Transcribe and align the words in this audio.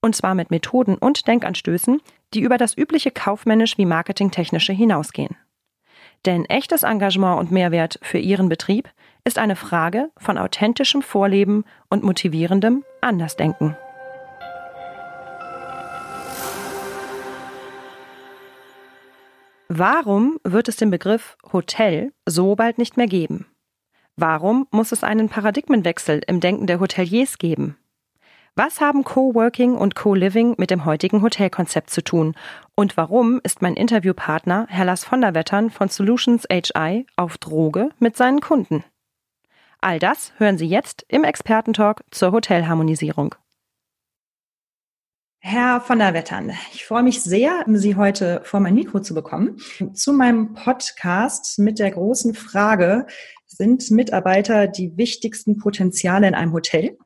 Und 0.00 0.14
zwar 0.14 0.34
mit 0.34 0.50
Methoden 0.50 0.96
und 0.96 1.26
Denkanstößen, 1.26 2.00
die 2.34 2.40
über 2.40 2.58
das 2.58 2.76
übliche 2.76 3.10
kaufmännisch 3.10 3.78
wie 3.78 3.86
marketingtechnische 3.86 4.72
hinausgehen. 4.72 5.36
Denn 6.24 6.44
echtes 6.46 6.82
Engagement 6.82 7.38
und 7.38 7.52
Mehrwert 7.52 7.98
für 8.02 8.18
Ihren 8.18 8.48
Betrieb 8.48 8.88
ist 9.24 9.38
eine 9.38 9.56
Frage 9.56 10.10
von 10.18 10.38
authentischem 10.38 11.02
Vorleben 11.02 11.64
und 11.88 12.02
motivierendem 12.02 12.84
Andersdenken. 13.00 13.76
Warum 19.68 20.38
wird 20.44 20.68
es 20.68 20.76
den 20.76 20.90
Begriff 20.90 21.36
Hotel 21.52 22.12
so 22.24 22.54
bald 22.54 22.78
nicht 22.78 22.96
mehr 22.96 23.08
geben? 23.08 23.46
Warum 24.16 24.66
muss 24.70 24.92
es 24.92 25.04
einen 25.04 25.28
Paradigmenwechsel 25.28 26.22
im 26.26 26.40
Denken 26.40 26.66
der 26.66 26.80
Hoteliers 26.80 27.36
geben? 27.38 27.76
Was 28.58 28.80
haben 28.80 29.04
Coworking 29.04 29.74
und 29.74 29.96
Co-Living 29.96 30.54
mit 30.56 30.70
dem 30.70 30.86
heutigen 30.86 31.20
Hotelkonzept 31.20 31.90
zu 31.90 32.02
tun? 32.02 32.34
Und 32.74 32.96
warum 32.96 33.38
ist 33.44 33.60
mein 33.60 33.74
Interviewpartner 33.74 34.64
Herr 34.70 34.86
Lars 34.86 35.04
von 35.04 35.20
der 35.20 35.34
Wettern 35.34 35.68
von 35.68 35.90
Solutions 35.90 36.46
HI 36.50 37.04
auf 37.16 37.36
Droge 37.36 37.90
mit 37.98 38.16
seinen 38.16 38.40
Kunden? 38.40 38.82
All 39.82 39.98
das 39.98 40.32
hören 40.38 40.56
Sie 40.56 40.66
jetzt 40.66 41.04
im 41.08 41.22
Expertentalk 41.22 42.02
zur 42.10 42.32
Hotelharmonisierung. 42.32 43.34
Herr 45.40 45.82
von 45.82 45.98
der 45.98 46.14
Wettern, 46.14 46.52
ich 46.72 46.86
freue 46.86 47.02
mich 47.02 47.22
sehr, 47.22 47.62
Sie 47.66 47.94
heute 47.94 48.40
vor 48.44 48.60
mein 48.60 48.74
Mikro 48.74 49.00
zu 49.00 49.12
bekommen. 49.12 49.58
Zu 49.92 50.14
meinem 50.14 50.54
Podcast 50.54 51.58
mit 51.58 51.78
der 51.78 51.90
großen 51.90 52.32
Frage, 52.32 53.06
sind 53.44 53.90
Mitarbeiter 53.90 54.66
die 54.66 54.96
wichtigsten 54.96 55.58
Potenziale 55.58 56.26
in 56.26 56.34
einem 56.34 56.54
Hotel? 56.54 56.96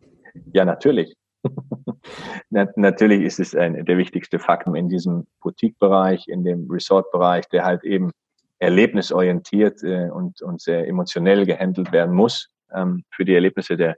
Ja, 0.53 0.64
natürlich. 0.64 1.16
Natürlich 2.50 3.22
ist 3.22 3.41
es 3.41 3.55
ein, 3.55 3.84
der 3.84 3.98
wichtigste 3.98 4.38
Faktor 4.38 4.77
in 4.77 4.88
diesem 4.88 5.27
Boutique-Bereich, 5.41 6.28
in 6.28 6.44
dem 6.44 6.70
Resort-Bereich, 6.70 7.48
der 7.48 7.64
halt 7.64 7.84
eben 7.84 8.12
erlebnisorientiert 8.58 9.82
äh, 9.82 10.10
und, 10.10 10.42
und 10.42 10.60
sehr 10.60 10.86
emotionell 10.86 11.47
gehandelt 11.47 11.92
werden 11.92 12.14
muss. 12.14 12.48
Ähm, 12.72 13.05
für 13.10 13.24
die 13.24 13.34
Erlebnisse 13.34 13.77
der, 13.77 13.97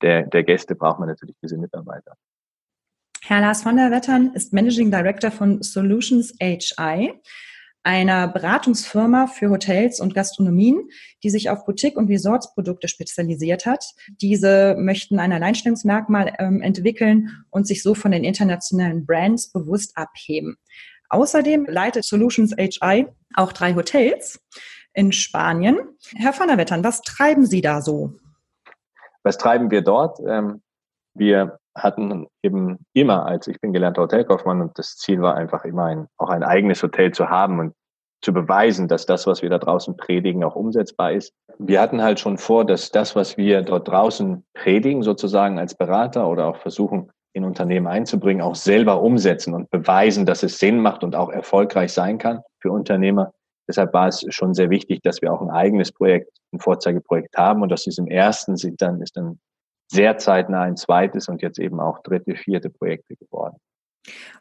der, 0.00 0.26
der 0.26 0.42
Gäste 0.42 0.74
braucht 0.74 0.98
man 0.98 1.08
natürlich 1.08 1.36
diese 1.42 1.58
Mitarbeiter. 1.58 2.16
Herr 3.24 3.40
Lars 3.40 3.62
von 3.62 3.76
der 3.76 3.90
Wettern 3.90 4.32
ist 4.34 4.52
Managing 4.52 4.90
Director 4.90 5.30
von 5.30 5.62
Solutions 5.62 6.34
HI 6.40 7.12
einer 7.84 8.28
Beratungsfirma 8.28 9.26
für 9.26 9.50
Hotels 9.50 10.00
und 10.00 10.14
Gastronomien, 10.14 10.88
die 11.22 11.30
sich 11.30 11.50
auf 11.50 11.64
Boutique- 11.64 11.96
und 11.96 12.08
Resortsprodukte 12.08 12.88
spezialisiert 12.88 13.66
hat. 13.66 13.84
Diese 14.20 14.76
möchten 14.78 15.18
ein 15.18 15.32
Alleinstellungsmerkmal 15.32 16.34
ähm, 16.38 16.62
entwickeln 16.62 17.44
und 17.50 17.66
sich 17.66 17.82
so 17.82 17.94
von 17.94 18.12
den 18.12 18.24
internationalen 18.24 19.04
Brands 19.04 19.50
bewusst 19.50 19.96
abheben. 19.96 20.56
Außerdem 21.08 21.66
leitet 21.68 22.04
Solutions 22.04 22.54
HI 22.56 23.06
auch 23.34 23.52
drei 23.52 23.74
Hotels 23.74 24.40
in 24.94 25.12
Spanien. 25.12 25.78
Herr 26.14 26.38
van 26.38 26.48
der 26.48 26.58
Wettern, 26.58 26.84
was 26.84 27.02
treiben 27.02 27.46
Sie 27.46 27.60
da 27.60 27.82
so? 27.82 28.14
Was 29.22 29.38
treiben 29.38 29.70
wir 29.70 29.82
dort? 29.82 30.18
Ähm, 30.26 30.62
wir 31.14 31.58
hatten 31.74 32.26
eben 32.42 32.78
immer, 32.92 33.26
als 33.26 33.46
ich 33.46 33.60
bin 33.60 33.72
gelernter 33.72 34.02
Hotelkaufmann 34.02 34.60
und 34.60 34.78
das 34.78 34.96
Ziel 34.96 35.20
war 35.22 35.36
einfach 35.36 35.64
immer 35.64 35.86
ein, 35.86 36.06
auch 36.18 36.28
ein 36.28 36.42
eigenes 36.42 36.82
Hotel 36.82 37.12
zu 37.12 37.28
haben 37.28 37.60
und 37.60 37.74
zu 38.22 38.32
beweisen, 38.32 38.88
dass 38.88 39.04
das, 39.04 39.26
was 39.26 39.42
wir 39.42 39.50
da 39.50 39.58
draußen 39.58 39.96
predigen, 39.96 40.44
auch 40.44 40.54
umsetzbar 40.54 41.12
ist. 41.12 41.32
Wir 41.58 41.80
hatten 41.80 42.02
halt 42.02 42.20
schon 42.20 42.38
vor, 42.38 42.64
dass 42.64 42.90
das, 42.90 43.16
was 43.16 43.36
wir 43.36 43.62
dort 43.62 43.88
draußen 43.88 44.44
predigen, 44.54 45.02
sozusagen 45.02 45.58
als 45.58 45.74
Berater 45.74 46.28
oder 46.28 46.46
auch 46.46 46.56
versuchen, 46.56 47.10
in 47.34 47.44
Unternehmen 47.44 47.86
einzubringen, 47.86 48.42
auch 48.42 48.54
selber 48.54 49.02
umsetzen 49.02 49.54
und 49.54 49.70
beweisen, 49.70 50.26
dass 50.26 50.42
es 50.42 50.58
Sinn 50.58 50.80
macht 50.80 51.02
und 51.02 51.16
auch 51.16 51.30
erfolgreich 51.30 51.92
sein 51.92 52.18
kann 52.18 52.42
für 52.60 52.70
Unternehmer. 52.70 53.32
Deshalb 53.68 53.92
war 53.92 54.08
es 54.08 54.24
schon 54.28 54.54
sehr 54.54 54.70
wichtig, 54.70 55.00
dass 55.02 55.22
wir 55.22 55.32
auch 55.32 55.40
ein 55.40 55.50
eigenes 55.50 55.92
Projekt, 55.92 56.30
ein 56.52 56.60
Vorzeigeprojekt 56.60 57.36
haben 57.36 57.62
und 57.62 57.72
aus 57.72 57.84
diesem 57.84 58.06
ersten 58.06 58.56
sind 58.56 58.82
dann, 58.82 59.00
ist 59.00 59.16
dann 59.16 59.38
sehr 59.92 60.16
zeitnah 60.16 60.62
ein 60.62 60.76
zweites 60.76 61.28
und 61.28 61.42
jetzt 61.42 61.58
eben 61.58 61.78
auch 61.78 62.02
dritte, 62.02 62.34
vierte 62.34 62.70
Projekte 62.70 63.14
geworden. 63.16 63.56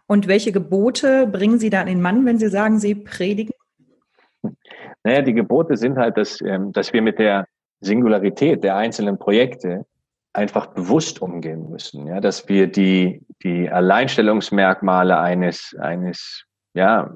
Und 0.08 0.28
welche 0.28 0.52
Gebote 0.52 1.28
bringen 1.28 1.60
Sie 1.60 1.70
da 1.70 1.82
an 1.82 1.88
den 1.88 2.02
Mann, 2.02 2.26
wenn 2.26 2.40
Sie 2.40 2.48
sagen, 2.50 2.80
Sie 2.80 2.96
predigen? 2.96 3.54
Naja, 5.04 5.24
die 5.24 5.34
Gebote 5.34 5.78
sind 5.78 5.98
halt, 5.98 6.16
dass, 6.16 6.42
ähm, 6.42 6.74
dass 6.74 6.94
wir 6.94 7.02
mit 7.02 7.18
der 7.18 7.48
Singularität 7.80 8.64
der 8.64 8.76
einzelnen 8.76 9.18
Projekte 9.18 9.88
einfach 10.32 10.68
bewusst 10.68 11.24
umgehen 11.24 11.72
müssen, 11.72 12.06
ja, 12.06 12.20
dass 12.20 12.48
wir 12.48 12.68
die, 12.68 13.26
die 13.42 13.68
Alleinstellungsmerkmale 13.68 15.18
eines, 15.18 15.76
eines, 15.80 16.46
ja, 16.76 17.16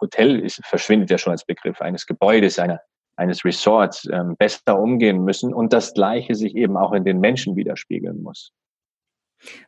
Hotel 0.00 0.40
ist, 0.40 0.60
verschwindet 0.66 1.10
ja 1.10 1.18
schon 1.18 1.30
als 1.30 1.44
Begriff, 1.44 1.80
eines 1.80 2.04
Gebäudes, 2.04 2.58
einer, 2.58 2.80
eines 3.20 3.44
Resorts 3.44 4.08
ähm, 4.10 4.34
besser 4.36 4.78
umgehen 4.78 5.22
müssen 5.24 5.54
und 5.54 5.72
das 5.72 5.94
Gleiche 5.94 6.34
sich 6.34 6.56
eben 6.56 6.76
auch 6.76 6.92
in 6.92 7.04
den 7.04 7.20
Menschen 7.20 7.54
widerspiegeln 7.54 8.22
muss. 8.22 8.52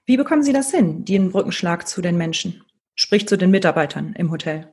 Wie 0.04 0.16
bekommen 0.16 0.42
Sie 0.42 0.52
das 0.52 0.70
hin, 0.70 1.04
den 1.04 1.30
Brückenschlag 1.30 1.86
zu 1.86 2.02
den 2.02 2.16
Menschen, 2.16 2.64
sprich 2.94 3.28
zu 3.28 3.36
den 3.36 3.50
Mitarbeitern 3.50 4.14
im 4.16 4.30
Hotel? 4.30 4.72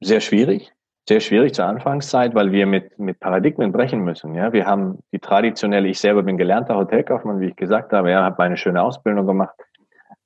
Sehr 0.00 0.20
schwierig, 0.20 0.72
sehr 1.08 1.20
schwierig 1.20 1.54
zur 1.54 1.66
Anfangszeit, 1.66 2.34
weil 2.34 2.52
wir 2.52 2.66
mit, 2.66 2.98
mit 2.98 3.20
Paradigmen 3.20 3.72
brechen 3.72 4.00
müssen. 4.00 4.34
Ja, 4.34 4.52
wir 4.52 4.66
haben 4.66 4.98
die 5.12 5.18
traditionelle, 5.18 5.88
ich 5.88 5.98
selber 5.98 6.22
bin 6.22 6.38
gelernter 6.38 6.76
Hotelkaufmann, 6.76 7.40
wie 7.40 7.48
ich 7.48 7.56
gesagt 7.56 7.92
habe, 7.92 8.10
ja, 8.10 8.22
habe 8.22 8.36
meine 8.38 8.56
schöne 8.56 8.82
Ausbildung 8.82 9.26
gemacht. 9.26 9.54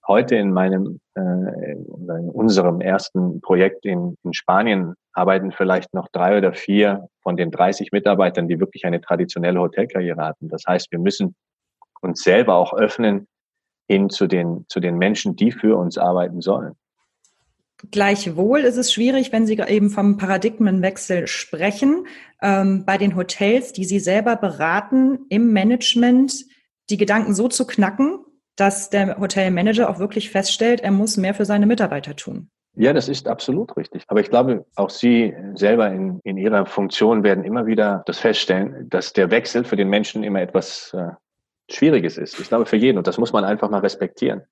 Heute 0.06 0.36
in 0.36 0.52
meinem, 0.52 1.00
äh, 1.14 1.20
in 1.20 2.30
unserem 2.30 2.80
ersten 2.80 3.40
Projekt 3.40 3.86
in, 3.86 4.16
in 4.22 4.34
Spanien 4.34 4.94
arbeiten 5.14 5.52
vielleicht 5.52 5.94
noch 5.94 6.08
drei 6.08 6.36
oder 6.36 6.52
vier 6.52 7.08
von 7.22 7.36
den 7.36 7.50
30 7.50 7.92
Mitarbeitern, 7.92 8.48
die 8.48 8.60
wirklich 8.60 8.84
eine 8.84 9.00
traditionelle 9.00 9.60
Hotelkarriere 9.60 10.20
hatten. 10.20 10.48
Das 10.48 10.64
heißt, 10.66 10.90
wir 10.90 10.98
müssen 10.98 11.34
uns 12.02 12.22
selber 12.22 12.56
auch 12.56 12.74
öffnen 12.74 13.26
hin 13.88 14.10
zu 14.10 14.26
den, 14.26 14.66
zu 14.68 14.80
den 14.80 14.98
Menschen, 14.98 15.36
die 15.36 15.52
für 15.52 15.76
uns 15.76 15.98
arbeiten 15.98 16.40
sollen. 16.40 16.74
Gleichwohl 17.90 18.60
ist 18.60 18.76
es 18.76 18.92
schwierig, 18.92 19.32
wenn 19.32 19.46
Sie 19.46 19.58
eben 19.58 19.90
vom 19.90 20.16
Paradigmenwechsel 20.16 21.26
sprechen, 21.26 22.06
ähm, 22.40 22.84
bei 22.86 22.98
den 22.98 23.14
Hotels, 23.14 23.72
die 23.72 23.84
Sie 23.84 24.00
selber 24.00 24.36
beraten, 24.36 25.26
im 25.28 25.52
Management 25.52 26.46
die 26.90 26.96
Gedanken 26.96 27.34
so 27.34 27.48
zu 27.48 27.66
knacken, 27.66 28.24
dass 28.56 28.90
der 28.90 29.18
Hotelmanager 29.18 29.90
auch 29.90 29.98
wirklich 29.98 30.30
feststellt, 30.30 30.80
er 30.80 30.92
muss 30.92 31.16
mehr 31.16 31.34
für 31.34 31.44
seine 31.44 31.66
Mitarbeiter 31.66 32.16
tun. 32.16 32.50
Ja, 32.76 32.92
das 32.92 33.08
ist 33.08 33.28
absolut 33.28 33.76
richtig. 33.76 34.04
Aber 34.08 34.20
ich 34.20 34.30
glaube, 34.30 34.64
auch 34.74 34.90
Sie 34.90 35.34
selber 35.54 35.90
in, 35.90 36.20
in 36.24 36.36
Ihrer 36.36 36.66
Funktion 36.66 37.22
werden 37.22 37.44
immer 37.44 37.66
wieder 37.66 38.02
das 38.06 38.18
feststellen, 38.18 38.88
dass 38.88 39.12
der 39.12 39.30
Wechsel 39.30 39.64
für 39.64 39.76
den 39.76 39.88
Menschen 39.88 40.24
immer 40.24 40.40
etwas 40.40 40.92
äh, 40.92 41.10
Schwieriges 41.70 42.18
ist. 42.18 42.38
Ich 42.40 42.48
glaube, 42.48 42.66
für 42.66 42.76
jeden. 42.76 42.98
Und 42.98 43.06
das 43.06 43.18
muss 43.18 43.32
man 43.32 43.44
einfach 43.44 43.70
mal 43.70 43.78
respektieren. 43.78 44.42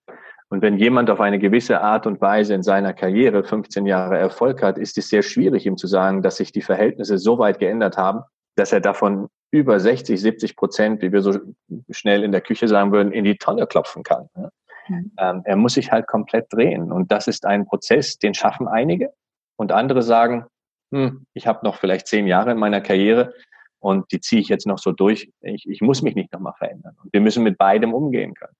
Und 0.50 0.62
wenn 0.62 0.76
jemand 0.76 1.10
auf 1.10 1.20
eine 1.20 1.38
gewisse 1.38 1.80
Art 1.80 2.06
und 2.06 2.20
Weise 2.20 2.54
in 2.54 2.62
seiner 2.62 2.92
Karriere 2.92 3.42
15 3.42 3.86
Jahre 3.86 4.18
Erfolg 4.18 4.62
hat, 4.62 4.78
ist 4.78 4.98
es 4.98 5.08
sehr 5.08 5.22
schwierig, 5.22 5.66
ihm 5.66 5.76
zu 5.76 5.86
sagen, 5.86 6.22
dass 6.22 6.36
sich 6.36 6.52
die 6.52 6.60
Verhältnisse 6.60 7.18
so 7.18 7.38
weit 7.38 7.58
geändert 7.58 7.96
haben, 7.96 8.20
dass 8.54 8.72
er 8.72 8.80
davon 8.80 9.28
über 9.50 9.80
60, 9.80 10.20
70 10.20 10.56
Prozent, 10.56 11.02
wie 11.02 11.12
wir 11.12 11.22
so 11.22 11.38
schnell 11.90 12.22
in 12.22 12.32
der 12.32 12.40
Küche 12.42 12.68
sagen 12.68 12.92
würden, 12.92 13.12
in 13.12 13.24
die 13.24 13.36
Tonne 13.36 13.66
klopfen 13.66 14.02
kann. 14.02 14.28
Mhm. 14.88 15.12
Ähm, 15.18 15.42
er 15.44 15.56
muss 15.56 15.74
sich 15.74 15.92
halt 15.92 16.06
komplett 16.06 16.52
drehen. 16.52 16.92
Und 16.92 17.12
das 17.12 17.28
ist 17.28 17.46
ein 17.46 17.66
Prozess, 17.66 18.18
den 18.18 18.34
schaffen 18.34 18.68
einige. 18.68 19.12
Und 19.56 19.72
andere 19.72 20.02
sagen, 20.02 20.46
hm, 20.92 21.26
ich 21.34 21.46
habe 21.46 21.64
noch 21.64 21.76
vielleicht 21.76 22.06
zehn 22.06 22.26
Jahre 22.26 22.52
in 22.52 22.58
meiner 22.58 22.80
Karriere 22.80 23.34
und 23.78 24.10
die 24.12 24.20
ziehe 24.20 24.40
ich 24.40 24.48
jetzt 24.48 24.66
noch 24.66 24.78
so 24.78 24.92
durch. 24.92 25.30
Ich, 25.40 25.68
ich 25.68 25.80
muss 25.80 26.02
mich 26.02 26.14
nicht 26.14 26.32
nochmal 26.32 26.54
verändern. 26.56 26.96
Und 27.02 27.12
wir 27.12 27.20
müssen 27.20 27.42
mit 27.42 27.58
beidem 27.58 27.94
umgehen 27.94 28.34
können. 28.34 28.56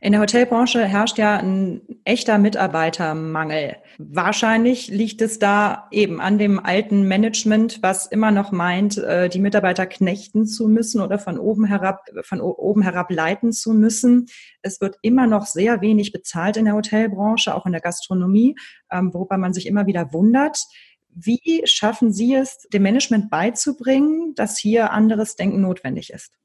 In 0.00 0.12
der 0.12 0.20
Hotelbranche 0.20 0.84
herrscht 0.84 1.18
ja 1.18 1.38
ein 1.38 1.80
echter 2.04 2.38
Mitarbeitermangel. 2.38 3.78
Wahrscheinlich 3.98 4.86
liegt 4.86 5.20
es 5.20 5.40
da 5.40 5.88
eben 5.90 6.20
an 6.20 6.38
dem 6.38 6.64
alten 6.64 7.08
Management, 7.08 7.82
was 7.82 8.06
immer 8.06 8.30
noch 8.30 8.52
meint, 8.52 8.96
äh, 8.98 9.28
die 9.28 9.40
Mitarbeiter 9.40 9.86
knechten 9.86 10.46
zu 10.46 10.68
müssen 10.68 11.00
oder 11.00 11.18
von 11.18 11.36
oben 11.36 11.64
herab, 11.64 12.04
von 12.22 12.40
oben 12.40 12.82
herab 12.82 13.10
leiten 13.10 13.52
zu 13.52 13.72
müssen. 13.72 14.26
Es 14.62 14.80
wird 14.80 14.98
immer 15.02 15.26
noch 15.26 15.46
sehr 15.46 15.80
wenig 15.80 16.12
bezahlt 16.12 16.56
in 16.56 16.66
der 16.66 16.74
Hotelbranche, 16.74 17.52
auch 17.52 17.66
in 17.66 17.72
der 17.72 17.80
Gastronomie, 17.80 18.54
ähm, 18.92 19.12
worüber 19.12 19.36
man 19.36 19.52
sich 19.52 19.66
immer 19.66 19.86
wieder 19.86 20.12
wundert. 20.12 20.60
Wie 21.08 21.62
schaffen 21.64 22.12
Sie 22.12 22.36
es, 22.36 22.68
dem 22.72 22.82
Management 22.82 23.30
beizubringen, 23.30 24.36
dass 24.36 24.58
hier 24.58 24.92
anderes 24.92 25.34
Denken 25.34 25.60
notwendig 25.60 26.10
ist? 26.10 26.38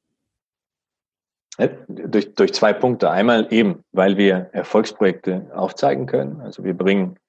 Durch, 1.87 2.33
durch 2.33 2.53
zwei 2.53 2.73
Punkte. 2.73 3.11
Einmal 3.11 3.47
eben, 3.51 3.83
weil 3.91 4.17
wir 4.17 4.49
Erfolgsprojekte 4.53 5.51
aufzeigen 5.53 6.07
können. 6.07 6.41
Also 6.41 6.63
wir 6.63 6.75
bringen, 6.75 7.19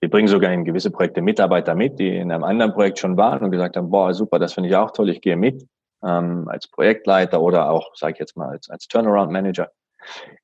wir 0.00 0.10
bringen 0.10 0.28
sogar 0.28 0.52
in 0.52 0.64
gewisse 0.64 0.90
Projekte 0.90 1.22
Mitarbeiter 1.22 1.74
mit, 1.74 1.98
die 1.98 2.16
in 2.16 2.30
einem 2.30 2.44
anderen 2.44 2.72
Projekt 2.72 3.00
schon 3.00 3.16
waren 3.16 3.42
und 3.42 3.50
gesagt 3.50 3.76
haben, 3.76 3.90
boah, 3.90 4.14
super, 4.14 4.38
das 4.38 4.52
finde 4.52 4.68
ich 4.68 4.76
auch 4.76 4.92
toll, 4.92 5.10
ich 5.10 5.20
gehe 5.20 5.36
mit 5.36 5.66
ähm, 6.04 6.46
als 6.48 6.68
Projektleiter 6.68 7.40
oder 7.40 7.70
auch, 7.70 7.94
sage 7.96 8.12
ich 8.12 8.18
jetzt 8.20 8.36
mal, 8.36 8.50
als, 8.50 8.70
als 8.70 8.86
Turnaround 8.86 9.32
Manager. 9.32 9.70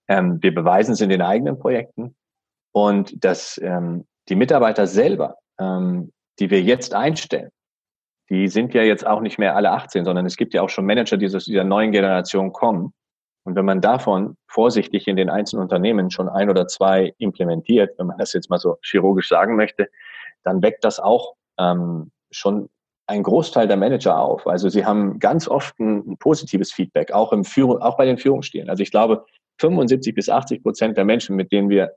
Ähm, 0.09 0.43
wir 0.43 0.55
beweisen 0.55 0.93
es 0.93 1.01
in 1.01 1.11
den 1.11 1.23
eigenen 1.23 1.59
Projekten 1.59 2.17
und 2.73 3.25
dass 3.25 3.61
ähm, 3.63 4.07
die 4.29 4.37
Mitarbeiter 4.37 4.87
selber, 4.89 5.37
ähm, 5.61 6.13
die 6.41 6.51
wir 6.51 6.63
jetzt 6.63 6.95
einstellen, 6.95 7.51
die 8.29 8.49
sind 8.49 8.75
ja 8.75 8.83
jetzt 8.83 9.07
auch 9.07 9.21
nicht 9.21 9.39
mehr 9.39 9.55
alle 9.55 9.71
18, 9.71 10.05
sondern 10.05 10.27
es 10.27 10.37
gibt 10.37 10.55
ja 10.55 10.63
auch 10.63 10.69
schon 10.69 10.87
Manager, 10.87 11.17
die 11.17 11.27
aus 11.27 11.45
dieser 11.45 11.65
neuen 11.65 11.93
Generation 11.93 12.53
kommen 12.53 12.93
und 13.45 13.57
wenn 13.57 13.65
man 13.65 13.81
davon 13.81 14.37
vorsichtig 14.47 15.09
in 15.09 15.17
den 15.17 15.31
einzelnen 15.31 15.63
Unternehmen 15.63 16.11
schon 16.11 16.29
ein 16.29 16.51
oder 16.51 16.67
zwei 16.69 17.15
implementiert, 17.19 17.99
wenn 17.99 18.07
man 18.07 18.19
das 18.19 18.33
jetzt 18.33 18.51
mal 18.51 18.59
so 18.59 18.77
chirurgisch 18.83 19.29
sagen 19.29 19.57
möchte, 19.57 19.89
dann 20.43 20.63
weckt 20.63 20.85
das 20.85 21.01
auch 21.01 21.35
ähm, 21.59 22.11
schon 22.31 22.69
ein 23.07 23.23
Großteil 23.23 23.67
der 23.67 23.77
Manager 23.77 24.19
auf. 24.19 24.47
Also 24.47 24.69
sie 24.69 24.85
haben 24.85 25.19
ganz 25.19 25.49
oft 25.49 25.79
ein, 25.81 26.13
ein 26.13 26.17
positives 26.19 26.73
Feedback, 26.73 27.13
auch 27.13 27.33
im 27.33 27.45
Führung, 27.45 27.79
auch 27.79 27.97
bei 27.97 28.05
den 28.05 28.19
Führungsstilen. 28.19 28.71
Also 28.71 28.83
ich 28.83 28.91
glaube, 28.91 29.27
75 29.59 30.15
bis 30.15 30.29
80 30.29 30.63
Prozent 30.63 30.97
der 30.97 31.05
Menschen, 31.05 31.37
mit 31.37 31.51
denen 31.51 31.69
wir 31.69 31.95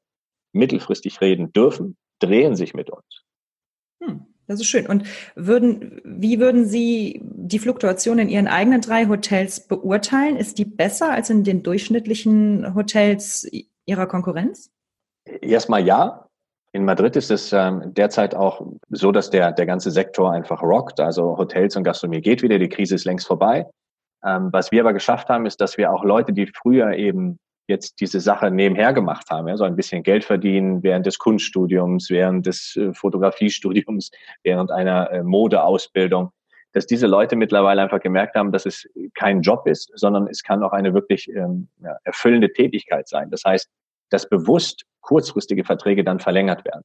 mittelfristig 0.53 1.21
reden 1.21 1.53
dürfen, 1.53 1.97
drehen 2.19 2.55
sich 2.55 2.73
mit 2.73 2.89
uns. 2.89 3.23
Hm. 4.01 4.32
Das 4.47 4.59
ist 4.59 4.67
schön. 4.67 4.87
Und 4.87 5.03
würden, 5.35 6.01
wie 6.03 6.39
würden 6.39 6.65
Sie 6.65 7.21
die 7.23 7.59
Fluktuation 7.59 8.19
in 8.19 8.29
Ihren 8.29 8.47
eigenen 8.47 8.81
drei 8.81 9.07
Hotels 9.07 9.61
beurteilen? 9.67 10.35
Ist 10.35 10.57
die 10.57 10.65
besser 10.65 11.11
als 11.11 11.29
in 11.29 11.43
den 11.43 11.63
durchschnittlichen 11.63 12.75
Hotels 12.75 13.49
Ihrer 13.85 14.05
Konkurrenz? 14.07 14.71
Erstmal 15.41 15.85
ja. 15.85 16.27
In 16.73 16.85
Madrid 16.85 17.15
ist 17.15 17.29
es 17.29 17.53
ähm, 17.53 17.93
derzeit 17.93 18.33
auch 18.35 18.65
so, 18.89 19.11
dass 19.11 19.29
der, 19.29 19.51
der 19.51 19.65
ganze 19.65 19.91
Sektor 19.91 20.31
einfach 20.31 20.61
rockt. 20.63 20.99
Also 20.99 21.37
Hotels 21.37 21.75
und 21.75 21.83
Gastronomie 21.83 22.21
geht 22.21 22.41
wieder. 22.41 22.57
Die 22.57 22.69
Krise 22.69 22.95
ist 22.95 23.05
längst 23.05 23.27
vorbei. 23.27 23.67
Ähm, 24.25 24.49
was 24.51 24.71
wir 24.71 24.81
aber 24.81 24.93
geschafft 24.93 25.29
haben, 25.29 25.45
ist, 25.45 25.61
dass 25.61 25.77
wir 25.77 25.93
auch 25.93 26.03
Leute, 26.03 26.33
die 26.33 26.47
früher 26.47 26.93
eben 26.93 27.37
jetzt 27.68 28.01
diese 28.01 28.19
Sache 28.19 28.51
nebenher 28.51 28.94
gemacht 28.94 29.30
haben, 29.30 29.48
ja, 29.48 29.57
so 29.57 29.63
ein 29.63 29.75
bisschen 29.75 30.04
Geld 30.04 30.24
verdienen 30.24 30.83
während 30.83 31.06
des 31.06 31.18
Kunststudiums, 31.18 32.10
während 32.10 32.45
des 32.45 32.75
äh, 32.75 32.94
Fotografiestudiums, 32.94 34.12
während 34.44 34.71
einer 34.71 35.12
äh, 35.12 35.24
Modeausbildung, 35.24 36.31
dass 36.74 36.86
diese 36.86 37.07
Leute 37.07 37.36
mittlerweile 37.36 37.81
einfach 37.81 38.01
gemerkt 38.01 38.36
haben, 38.36 38.51
dass 38.51 38.65
es 38.65 38.88
kein 39.13 39.42
Job 39.42 39.68
ist, 39.68 39.92
sondern 39.95 40.27
es 40.27 40.44
kann 40.44 40.63
auch 40.63 40.71
eine 40.71 40.94
wirklich 40.94 41.30
ähm, 41.30 41.69
ja, 41.81 41.95
erfüllende 42.04 42.51
Tätigkeit 42.51 43.07
sein. 43.07 43.30
Das 43.30 43.44
heißt, 43.45 43.69
dass 44.10 44.27
bewusst 44.27 44.83
kurzfristige 45.01 45.63
Verträge 45.63 46.04
dann 46.04 46.19
verlängert 46.19 46.65
werden. 46.65 46.83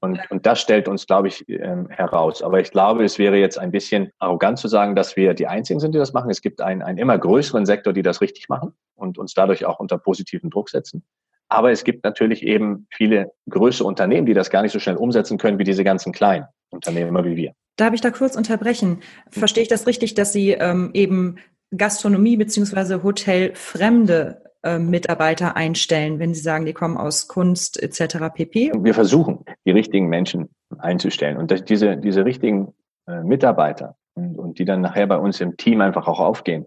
Und, 0.00 0.20
und 0.30 0.46
das 0.46 0.60
stellt 0.60 0.88
uns, 0.88 1.06
glaube 1.06 1.28
ich, 1.28 1.48
ähm, 1.48 1.88
heraus. 1.88 2.42
Aber 2.42 2.60
ich 2.60 2.70
glaube, 2.70 3.04
es 3.04 3.18
wäre 3.18 3.36
jetzt 3.36 3.58
ein 3.58 3.70
bisschen 3.70 4.10
arrogant 4.18 4.58
zu 4.58 4.68
sagen, 4.68 4.94
dass 4.94 5.16
wir 5.16 5.34
die 5.34 5.46
Einzigen 5.46 5.80
sind, 5.80 5.94
die 5.94 5.98
das 5.98 6.12
machen. 6.12 6.30
Es 6.30 6.42
gibt 6.42 6.60
einen, 6.60 6.82
einen 6.82 6.98
immer 6.98 7.18
größeren 7.18 7.66
Sektor, 7.66 7.92
die 7.92 8.02
das 8.02 8.20
richtig 8.20 8.48
machen 8.48 8.74
und 8.96 9.18
uns 9.18 9.34
dadurch 9.34 9.64
auch 9.64 9.78
unter 9.78 9.98
positiven 9.98 10.50
Druck 10.50 10.70
setzen. 10.70 11.04
Aber 11.48 11.70
es 11.70 11.84
gibt 11.84 12.04
natürlich 12.04 12.42
eben 12.42 12.86
viele 12.90 13.30
größere 13.48 13.86
Unternehmen, 13.86 14.26
die 14.26 14.34
das 14.34 14.50
gar 14.50 14.62
nicht 14.62 14.72
so 14.72 14.80
schnell 14.80 14.96
umsetzen 14.96 15.38
können 15.38 15.58
wie 15.58 15.64
diese 15.64 15.84
ganzen 15.84 16.12
kleinen 16.12 16.46
Unternehmer 16.70 17.24
wie 17.24 17.36
wir. 17.36 17.52
Darf 17.76 17.94
ich 17.94 18.00
da 18.00 18.10
kurz 18.10 18.36
unterbrechen? 18.36 19.00
Verstehe 19.30 19.62
ich 19.62 19.68
das 19.68 19.86
richtig, 19.86 20.14
dass 20.14 20.32
Sie 20.32 20.50
ähm, 20.50 20.90
eben 20.94 21.36
Gastronomie 21.76 22.36
beziehungsweise 22.36 23.02
Hotelfremde 23.02 24.42
äh, 24.62 24.78
Mitarbeiter 24.78 25.56
einstellen, 25.56 26.18
wenn 26.18 26.34
Sie 26.34 26.40
sagen, 26.40 26.64
die 26.64 26.72
kommen 26.72 26.96
aus 26.96 27.28
Kunst 27.28 27.80
etc. 27.80 28.34
pp. 28.34 28.72
Wir 28.76 28.94
versuchen, 28.94 29.44
die 29.64 29.70
richtigen 29.70 30.08
Menschen 30.08 30.48
einzustellen 30.78 31.36
und 31.36 31.68
diese, 31.68 31.96
diese 31.96 32.24
richtigen 32.24 32.72
äh, 33.06 33.22
Mitarbeiter 33.22 33.96
und, 34.14 34.38
und 34.38 34.58
die 34.58 34.64
dann 34.64 34.80
nachher 34.80 35.06
bei 35.06 35.18
uns 35.18 35.40
im 35.40 35.56
Team 35.56 35.80
einfach 35.80 36.08
auch 36.08 36.20
aufgehen. 36.20 36.66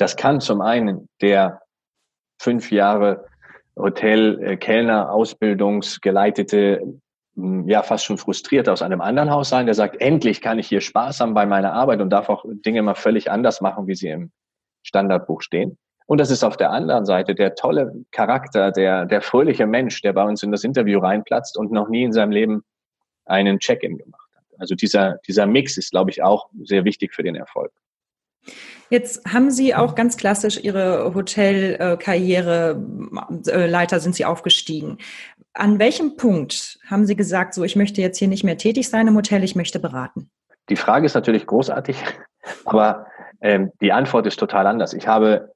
Das 0.00 0.16
kann 0.16 0.40
zum 0.40 0.62
einen 0.62 1.10
der 1.20 1.60
fünf 2.40 2.72
Jahre 2.72 3.26
Hotel, 3.76 4.42
äh, 4.42 4.56
Kellner, 4.56 5.12
Ausbildungsgeleitete, 5.12 6.80
hm, 7.36 7.68
ja, 7.68 7.82
fast 7.82 8.06
schon 8.06 8.16
frustriert 8.16 8.70
aus 8.70 8.80
einem 8.80 9.02
anderen 9.02 9.30
Haus 9.30 9.50
sein, 9.50 9.66
der 9.66 9.74
sagt, 9.74 10.00
endlich 10.00 10.40
kann 10.40 10.58
ich 10.58 10.68
hier 10.68 10.80
Spaß 10.80 11.20
haben 11.20 11.34
bei 11.34 11.44
meiner 11.44 11.74
Arbeit 11.74 12.00
und 12.00 12.08
darf 12.08 12.30
auch 12.30 12.46
Dinge 12.46 12.80
mal 12.80 12.94
völlig 12.94 13.30
anders 13.30 13.60
machen, 13.60 13.86
wie 13.88 13.94
sie 13.94 14.08
im 14.08 14.32
Standardbuch 14.84 15.42
stehen. 15.42 15.76
Und 16.06 16.18
das 16.18 16.30
ist 16.30 16.44
auf 16.44 16.56
der 16.56 16.70
anderen 16.70 17.04
Seite 17.04 17.34
der 17.34 17.54
tolle 17.54 17.92
Charakter, 18.10 18.72
der, 18.72 19.04
der 19.04 19.20
fröhliche 19.20 19.66
Mensch, 19.66 20.00
der 20.00 20.14
bei 20.14 20.24
uns 20.24 20.42
in 20.42 20.50
das 20.50 20.64
Interview 20.64 20.98
reinplatzt 21.00 21.58
und 21.58 21.72
noch 21.72 21.90
nie 21.90 22.04
in 22.04 22.12
seinem 22.12 22.32
Leben 22.32 22.64
einen 23.26 23.58
Check-in 23.58 23.98
gemacht 23.98 24.30
hat. 24.34 24.44
Also 24.58 24.74
dieser, 24.74 25.18
dieser 25.28 25.46
Mix 25.46 25.76
ist, 25.76 25.90
glaube 25.90 26.10
ich, 26.10 26.22
auch 26.22 26.48
sehr 26.62 26.86
wichtig 26.86 27.14
für 27.14 27.22
den 27.22 27.34
Erfolg. 27.34 27.70
Jetzt 28.90 29.24
haben 29.32 29.50
Sie 29.50 29.74
auch 29.74 29.94
ganz 29.94 30.16
klassisch 30.16 30.58
Ihre 30.62 31.14
Hotelkarriere, 31.14 32.82
äh, 33.46 33.66
Leiter 33.66 34.00
sind 34.00 34.16
Sie 34.16 34.24
aufgestiegen. 34.24 34.98
An 35.52 35.78
welchem 35.78 36.16
Punkt 36.16 36.78
haben 36.88 37.06
Sie 37.06 37.16
gesagt, 37.16 37.54
so 37.54 37.62
ich 37.62 37.76
möchte 37.76 38.00
jetzt 38.00 38.18
hier 38.18 38.28
nicht 38.28 38.44
mehr 38.44 38.58
tätig 38.58 38.88
sein 38.88 39.06
im 39.06 39.16
Hotel, 39.16 39.44
ich 39.44 39.54
möchte 39.54 39.78
beraten? 39.78 40.30
Die 40.68 40.76
Frage 40.76 41.06
ist 41.06 41.14
natürlich 41.14 41.46
großartig, 41.46 42.02
aber 42.64 43.06
ähm, 43.40 43.72
die 43.80 43.92
Antwort 43.92 44.26
ist 44.26 44.38
total 44.38 44.66
anders. 44.66 44.92
Ich 44.92 45.06
habe 45.06 45.52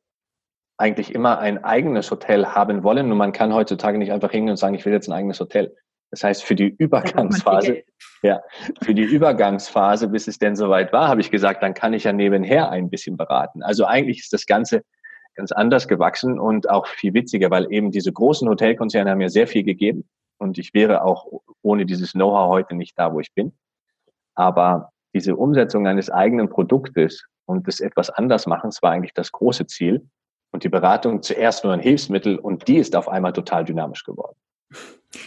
eigentlich 0.77 1.15
immer 1.15 1.39
ein 1.39 1.63
eigenes 1.63 2.11
Hotel 2.11 2.47
haben 2.47 2.83
wollen 2.83 3.11
und 3.11 3.19
man 3.19 3.33
kann 3.33 3.55
heutzutage 3.55 3.99
nicht 3.99 4.13
einfach 4.13 4.31
hingehen 4.31 4.51
und 4.51 4.57
sagen, 4.57 4.75
ich 4.75 4.85
will 4.85 4.93
jetzt 4.93 5.09
ein 5.09 5.13
eigenes 5.13 5.41
Hotel. 5.41 5.75
Das 6.11 6.23
heißt, 6.23 6.45
für 6.45 6.55
die 6.55 6.75
Übergangsphase, 6.79 7.83
ja, 8.23 8.41
für 8.83 8.95
die 8.95 9.03
Übergangsphase, 9.03 10.09
bis 10.09 10.29
es 10.29 10.39
denn 10.39 10.56
soweit 10.56 10.93
war, 10.93 11.09
habe 11.09 11.21
ich 11.21 11.31
gesagt, 11.31 11.62
dann 11.62 11.75
kann 11.75 11.93
ich 11.93 12.05
ja 12.05 12.12
nebenher 12.12 12.71
ein 12.71 12.91
bisschen 12.91 13.17
beraten. 13.17 13.62
Also 13.62 13.85
eigentlich 13.85 14.21
ist 14.21 14.33
das 14.33 14.47
Ganze 14.47 14.83
ganz 15.35 15.53
anders 15.53 15.89
gewachsen 15.89 16.39
und 16.39 16.71
auch 16.71 16.87
viel 16.87 17.15
witziger, 17.15 17.51
weil 17.51 17.73
eben 17.73 17.91
diese 17.91 18.12
großen 18.12 18.49
Hotelkonzerne 18.49 19.11
haben 19.11 19.19
mir 19.19 19.31
sehr 19.31 19.49
viel 19.49 19.65
gegeben 19.65 20.09
und 20.39 20.59
ich 20.59 20.75
wäre 20.75 21.03
auch 21.03 21.27
ohne 21.63 21.87
dieses 21.87 22.13
Know-how 22.13 22.49
heute 22.49 22.75
nicht 22.77 22.99
da, 22.99 23.13
wo 23.13 23.20
ich 23.20 23.32
bin. 23.34 23.53
Aber 24.34 24.91
diese 25.15 25.37
Umsetzung 25.37 25.87
eines 25.87 26.11
eigenen 26.11 26.49
Produktes 26.49 27.25
und 27.46 27.67
des 27.67 27.81
etwas 27.81 28.11
anders 28.11 28.46
machens 28.46 28.82
war 28.82 28.93
eigentlich 28.93 29.15
das 29.15 29.32
große 29.32 29.67
Ziel 29.67 30.08
und 30.51 30.65
die 30.65 30.69
Beratung 30.69 31.23
zuerst 31.23 31.65
nur 31.65 31.73
ein 31.73 31.81
Hilfsmittel 31.81 32.39
und 32.39 32.69
die 32.69 32.77
ist 32.77 32.96
auf 32.96 33.08
einmal 33.08 33.32
total 33.32 33.65
dynamisch 33.65 34.05
geworden. 34.05 34.37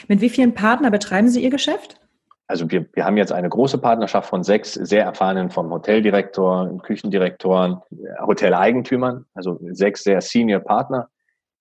Mit 0.08 0.22
wie 0.22 0.30
vielen 0.30 0.54
Partnern 0.54 0.92
betreiben 0.92 1.30
Sie 1.30 1.44
Ihr 1.44 1.50
Geschäft? 1.50 2.00
Also 2.48 2.72
wir, 2.72 2.86
wir 2.94 3.04
haben 3.04 3.18
jetzt 3.18 3.34
eine 3.34 3.50
große 3.50 3.78
Partnerschaft 3.78 4.30
von 4.30 4.44
sechs 4.44 4.74
sehr 4.74 5.04
erfahrenen 5.04 5.50
vom 5.50 5.70
Hoteldirektor, 5.70 6.78
Küchendirektoren, 6.82 7.82
Hoteleigentümern, 8.26 9.26
also 9.34 9.60
sechs 9.72 10.04
sehr 10.04 10.22
Senior 10.22 10.62
Partner, 10.62 11.10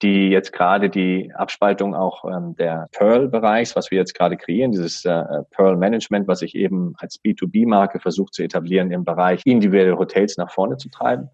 die 0.02 0.28
jetzt 0.28 0.52
gerade 0.52 0.88
die 0.88 1.32
Abspaltung 1.34 1.96
auch 1.96 2.24
ähm, 2.24 2.54
der 2.56 2.86
Pearl-Bereichs, 2.92 3.74
was 3.74 3.90
wir 3.90 3.98
jetzt 3.98 4.14
gerade 4.14 4.36
kreieren, 4.36 4.70
dieses 4.70 5.04
äh, 5.04 5.24
Pearl-Management, 5.50 6.28
was 6.28 6.40
sich 6.40 6.54
eben 6.54 6.94
als 6.98 7.18
B2B-Marke 7.20 7.98
versucht 7.98 8.34
zu 8.34 8.44
etablieren 8.44 8.92
im 8.92 9.04
Bereich 9.04 9.42
individuelle 9.44 9.98
Hotels 9.98 10.36
nach 10.36 10.52
vorne 10.52 10.76
zu 10.76 10.88
treiben. 10.88 11.30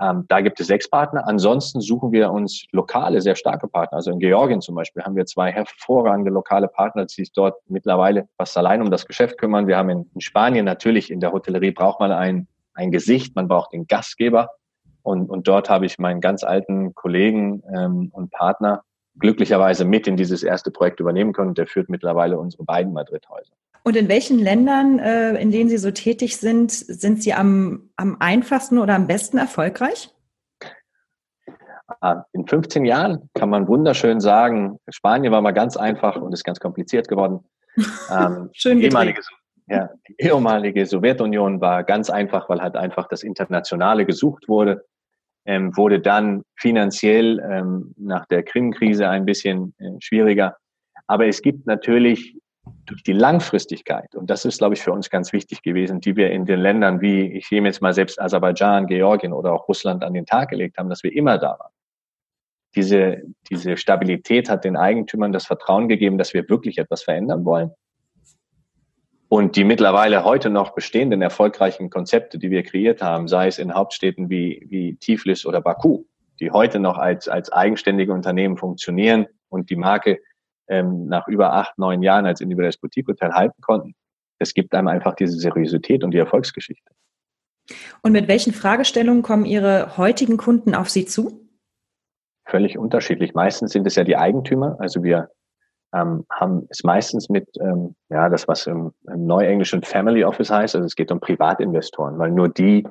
Ähm, 0.00 0.24
da 0.28 0.40
gibt 0.40 0.58
es 0.60 0.66
sechs 0.66 0.88
Partner. 0.90 1.26
Ansonsten 1.26 1.80
suchen 1.80 2.10
wir 2.12 2.32
uns 2.32 2.64
lokale, 2.72 3.20
sehr 3.20 3.36
starke 3.36 3.68
Partner. 3.68 3.96
Also 3.96 4.10
in 4.10 4.18
Georgien 4.18 4.60
zum 4.60 4.74
Beispiel 4.74 5.04
haben 5.04 5.14
wir 5.14 5.26
zwei 5.26 5.52
hervorragende 5.52 6.30
lokale 6.30 6.68
Partner, 6.68 7.06
die 7.06 7.14
sich 7.14 7.32
dort 7.32 7.56
mittlerweile 7.68 8.28
fast 8.36 8.56
allein 8.56 8.82
um 8.82 8.90
das 8.90 9.06
Geschäft 9.06 9.38
kümmern. 9.38 9.66
Wir 9.66 9.76
haben 9.76 9.90
in, 9.90 10.10
in 10.14 10.20
Spanien 10.20 10.64
natürlich, 10.64 11.10
in 11.10 11.20
der 11.20 11.32
Hotellerie 11.32 11.70
braucht 11.70 12.00
man 12.00 12.10
ein, 12.10 12.48
ein 12.74 12.90
Gesicht, 12.90 13.36
man 13.36 13.46
braucht 13.46 13.72
den 13.72 13.86
Gastgeber. 13.86 14.50
Und, 15.02 15.28
und 15.28 15.46
dort 15.46 15.70
habe 15.70 15.86
ich 15.86 15.98
meinen 15.98 16.20
ganz 16.20 16.42
alten 16.42 16.94
Kollegen 16.94 17.62
ähm, 17.72 18.08
und 18.12 18.30
Partner 18.30 18.82
glücklicherweise 19.18 19.84
mit 19.84 20.08
in 20.08 20.16
dieses 20.16 20.42
erste 20.42 20.70
Projekt 20.70 20.98
übernehmen 20.98 21.32
können. 21.32 21.54
Der 21.54 21.66
führt 21.66 21.88
mittlerweile 21.88 22.38
unsere 22.38 22.64
beiden 22.64 22.92
Madrid-Häuser. 22.92 23.52
Und 23.86 23.96
in 23.96 24.08
welchen 24.08 24.38
Ländern, 24.38 24.98
äh, 24.98 25.34
in 25.34 25.50
denen 25.50 25.68
Sie 25.68 25.76
so 25.76 25.90
tätig 25.90 26.38
sind, 26.38 26.72
sind 26.72 27.22
Sie 27.22 27.34
am, 27.34 27.90
am 27.96 28.16
einfachsten 28.18 28.78
oder 28.78 28.94
am 28.94 29.06
besten 29.06 29.36
erfolgreich? 29.36 30.10
Ah, 32.00 32.24
in 32.32 32.46
15 32.46 32.86
Jahren 32.86 33.28
kann 33.34 33.50
man 33.50 33.68
wunderschön 33.68 34.20
sagen, 34.20 34.78
Spanien 34.88 35.32
war 35.32 35.42
mal 35.42 35.52
ganz 35.52 35.76
einfach 35.76 36.16
und 36.16 36.32
ist 36.32 36.44
ganz 36.44 36.58
kompliziert 36.58 37.08
geworden. 37.08 37.40
Ähm, 38.08 38.50
Schön 38.52 38.78
die 38.78 38.84
ehemalige, 38.84 39.20
ja, 39.66 39.90
die 40.06 40.14
ehemalige 40.18 40.86
Sowjetunion 40.86 41.60
war 41.60 41.82
ganz 41.82 42.08
einfach, 42.08 42.48
weil 42.48 42.60
halt 42.60 42.76
einfach 42.76 43.08
das 43.08 43.24
Internationale 43.24 44.06
gesucht 44.06 44.48
wurde. 44.48 44.84
Ähm, 45.44 45.76
wurde 45.76 45.98
dann 45.98 46.44
finanziell 46.54 47.40
ähm, 47.40 47.92
nach 47.96 48.26
der 48.26 48.44
Krim-Krise 48.44 49.08
ein 49.08 49.24
bisschen 49.24 49.74
äh, 49.78 49.90
schwieriger. 49.98 50.56
Aber 51.08 51.26
es 51.26 51.42
gibt 51.42 51.66
natürlich 51.66 52.38
durch 52.86 53.02
die 53.02 53.12
Langfristigkeit, 53.12 54.14
und 54.14 54.28
das 54.30 54.44
ist, 54.44 54.58
glaube 54.58 54.74
ich, 54.74 54.82
für 54.82 54.92
uns 54.92 55.10
ganz 55.10 55.32
wichtig 55.32 55.62
gewesen, 55.62 56.00
die 56.00 56.16
wir 56.16 56.30
in 56.30 56.44
den 56.44 56.60
Ländern 56.60 57.00
wie, 57.00 57.32
ich 57.32 57.50
nehme 57.50 57.68
jetzt 57.68 57.82
mal 57.82 57.94
selbst 57.94 58.20
Aserbaidschan, 58.20 58.86
Georgien 58.86 59.32
oder 59.32 59.52
auch 59.52 59.68
Russland 59.68 60.04
an 60.04 60.14
den 60.14 60.26
Tag 60.26 60.50
gelegt 60.50 60.78
haben, 60.78 60.88
dass 60.88 61.02
wir 61.02 61.14
immer 61.14 61.38
da 61.38 61.58
waren. 61.58 61.72
Diese, 62.74 63.22
diese 63.48 63.76
Stabilität 63.76 64.50
hat 64.50 64.64
den 64.64 64.76
Eigentümern 64.76 65.32
das 65.32 65.46
Vertrauen 65.46 65.88
gegeben, 65.88 66.18
dass 66.18 66.34
wir 66.34 66.48
wirklich 66.48 66.78
etwas 66.78 67.02
verändern 67.02 67.44
wollen. 67.44 67.70
Und 69.28 69.56
die 69.56 69.64
mittlerweile 69.64 70.24
heute 70.24 70.50
noch 70.50 70.74
bestehenden 70.74 71.22
erfolgreichen 71.22 71.90
Konzepte, 71.90 72.38
die 72.38 72.50
wir 72.50 72.62
kreiert 72.62 73.02
haben, 73.02 73.28
sei 73.28 73.46
es 73.46 73.58
in 73.58 73.74
Hauptstädten 73.74 74.28
wie, 74.28 74.64
wie 74.68 74.96
Tiflis 74.96 75.46
oder 75.46 75.60
Baku, 75.60 76.04
die 76.40 76.50
heute 76.50 76.78
noch 76.78 76.98
als, 76.98 77.28
als 77.28 77.50
eigenständige 77.50 78.12
Unternehmen 78.12 78.56
funktionieren 78.56 79.26
und 79.48 79.70
die 79.70 79.76
Marke 79.76 80.20
ähm, 80.68 81.06
nach 81.06 81.28
über 81.28 81.52
acht, 81.52 81.78
neun 81.78 82.02
Jahren 82.02 82.26
als 82.26 82.40
individuelles 82.40 82.78
Boutique-Hotel 82.78 83.32
halten 83.32 83.60
konnten. 83.60 83.94
Es 84.38 84.54
gibt 84.54 84.74
einem 84.74 84.88
einfach 84.88 85.14
diese 85.14 85.38
Seriosität 85.38 86.04
und 86.04 86.10
die 86.12 86.18
Erfolgsgeschichte. 86.18 86.90
Und 88.02 88.12
mit 88.12 88.28
welchen 88.28 88.52
Fragestellungen 88.52 89.22
kommen 89.22 89.44
Ihre 89.44 89.96
heutigen 89.96 90.36
Kunden 90.36 90.74
auf 90.74 90.90
Sie 90.90 91.06
zu? 91.06 91.48
Völlig 92.46 92.76
unterschiedlich. 92.76 93.34
Meistens 93.34 93.72
sind 93.72 93.86
es 93.86 93.94
ja 93.94 94.04
die 94.04 94.16
Eigentümer. 94.16 94.76
Also 94.78 95.02
wir 95.02 95.30
ähm, 95.94 96.26
haben 96.30 96.66
es 96.68 96.84
meistens 96.84 97.30
mit, 97.30 97.48
ähm, 97.58 97.94
ja, 98.10 98.28
das 98.28 98.46
was 98.48 98.66
im, 98.66 98.92
im 99.08 99.26
Neuenglischen 99.26 99.82
Family 99.82 100.24
Office 100.24 100.50
heißt. 100.50 100.74
Also 100.74 100.84
es 100.84 100.96
geht 100.96 101.10
um 101.10 101.20
Privatinvestoren, 101.20 102.18
weil 102.18 102.32
nur 102.32 102.48
die 102.48 102.86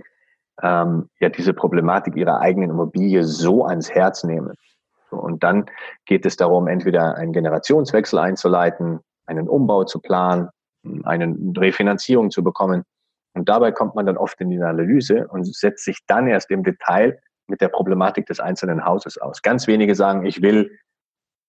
ähm, 0.61 1.09
ja 1.19 1.29
diese 1.29 1.53
Problematik 1.53 2.15
ihrer 2.15 2.39
eigenen 2.39 2.71
Immobilie 2.71 3.23
so 3.23 3.65
ans 3.65 3.91
Herz 3.91 4.23
nehmen 4.23 4.53
und 5.15 5.43
dann 5.43 5.65
geht 6.05 6.25
es 6.25 6.35
darum, 6.35 6.67
entweder 6.67 7.15
einen 7.15 7.33
Generationswechsel 7.33 8.19
einzuleiten, 8.19 8.99
einen 9.25 9.47
Umbau 9.47 9.83
zu 9.83 9.99
planen, 9.99 10.49
eine 11.03 11.35
Refinanzierung 11.57 12.31
zu 12.31 12.43
bekommen. 12.43 12.83
Und 13.33 13.49
dabei 13.49 13.71
kommt 13.71 13.95
man 13.95 14.05
dann 14.05 14.17
oft 14.17 14.39
in 14.41 14.49
die 14.49 14.61
Analyse 14.61 15.27
und 15.27 15.45
setzt 15.45 15.85
sich 15.85 15.99
dann 16.07 16.27
erst 16.27 16.51
im 16.51 16.63
Detail 16.63 17.19
mit 17.47 17.61
der 17.61 17.69
Problematik 17.69 18.25
des 18.27 18.39
einzelnen 18.39 18.85
Hauses 18.85 19.17
aus. 19.17 19.41
Ganz 19.41 19.67
wenige 19.67 19.95
sagen, 19.95 20.25
ich 20.25 20.41
will 20.41 20.77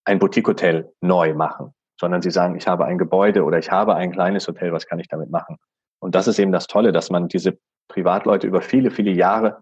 ein 0.05 0.19
Boutique-Hotel 0.19 0.91
neu 1.01 1.33
machen, 1.33 1.73
sondern 1.99 2.21
sie 2.21 2.31
sagen, 2.31 2.55
ich 2.55 2.67
habe 2.67 2.85
ein 2.85 2.97
Gebäude 2.97 3.43
oder 3.43 3.57
ich 3.57 3.71
habe 3.71 3.95
ein 3.95 4.11
kleines 4.11 4.47
Hotel, 4.47 4.71
was 4.71 4.87
kann 4.87 4.99
ich 4.99 5.07
damit 5.07 5.29
machen? 5.29 5.57
Und 5.99 6.15
das 6.15 6.27
ist 6.27 6.39
eben 6.39 6.51
das 6.51 6.67
Tolle, 6.67 6.91
dass 6.91 7.09
man 7.09 7.27
diese 7.27 7.57
Privatleute 7.87 8.47
über 8.47 8.61
viele, 8.61 8.91
viele 8.91 9.11
Jahre 9.11 9.61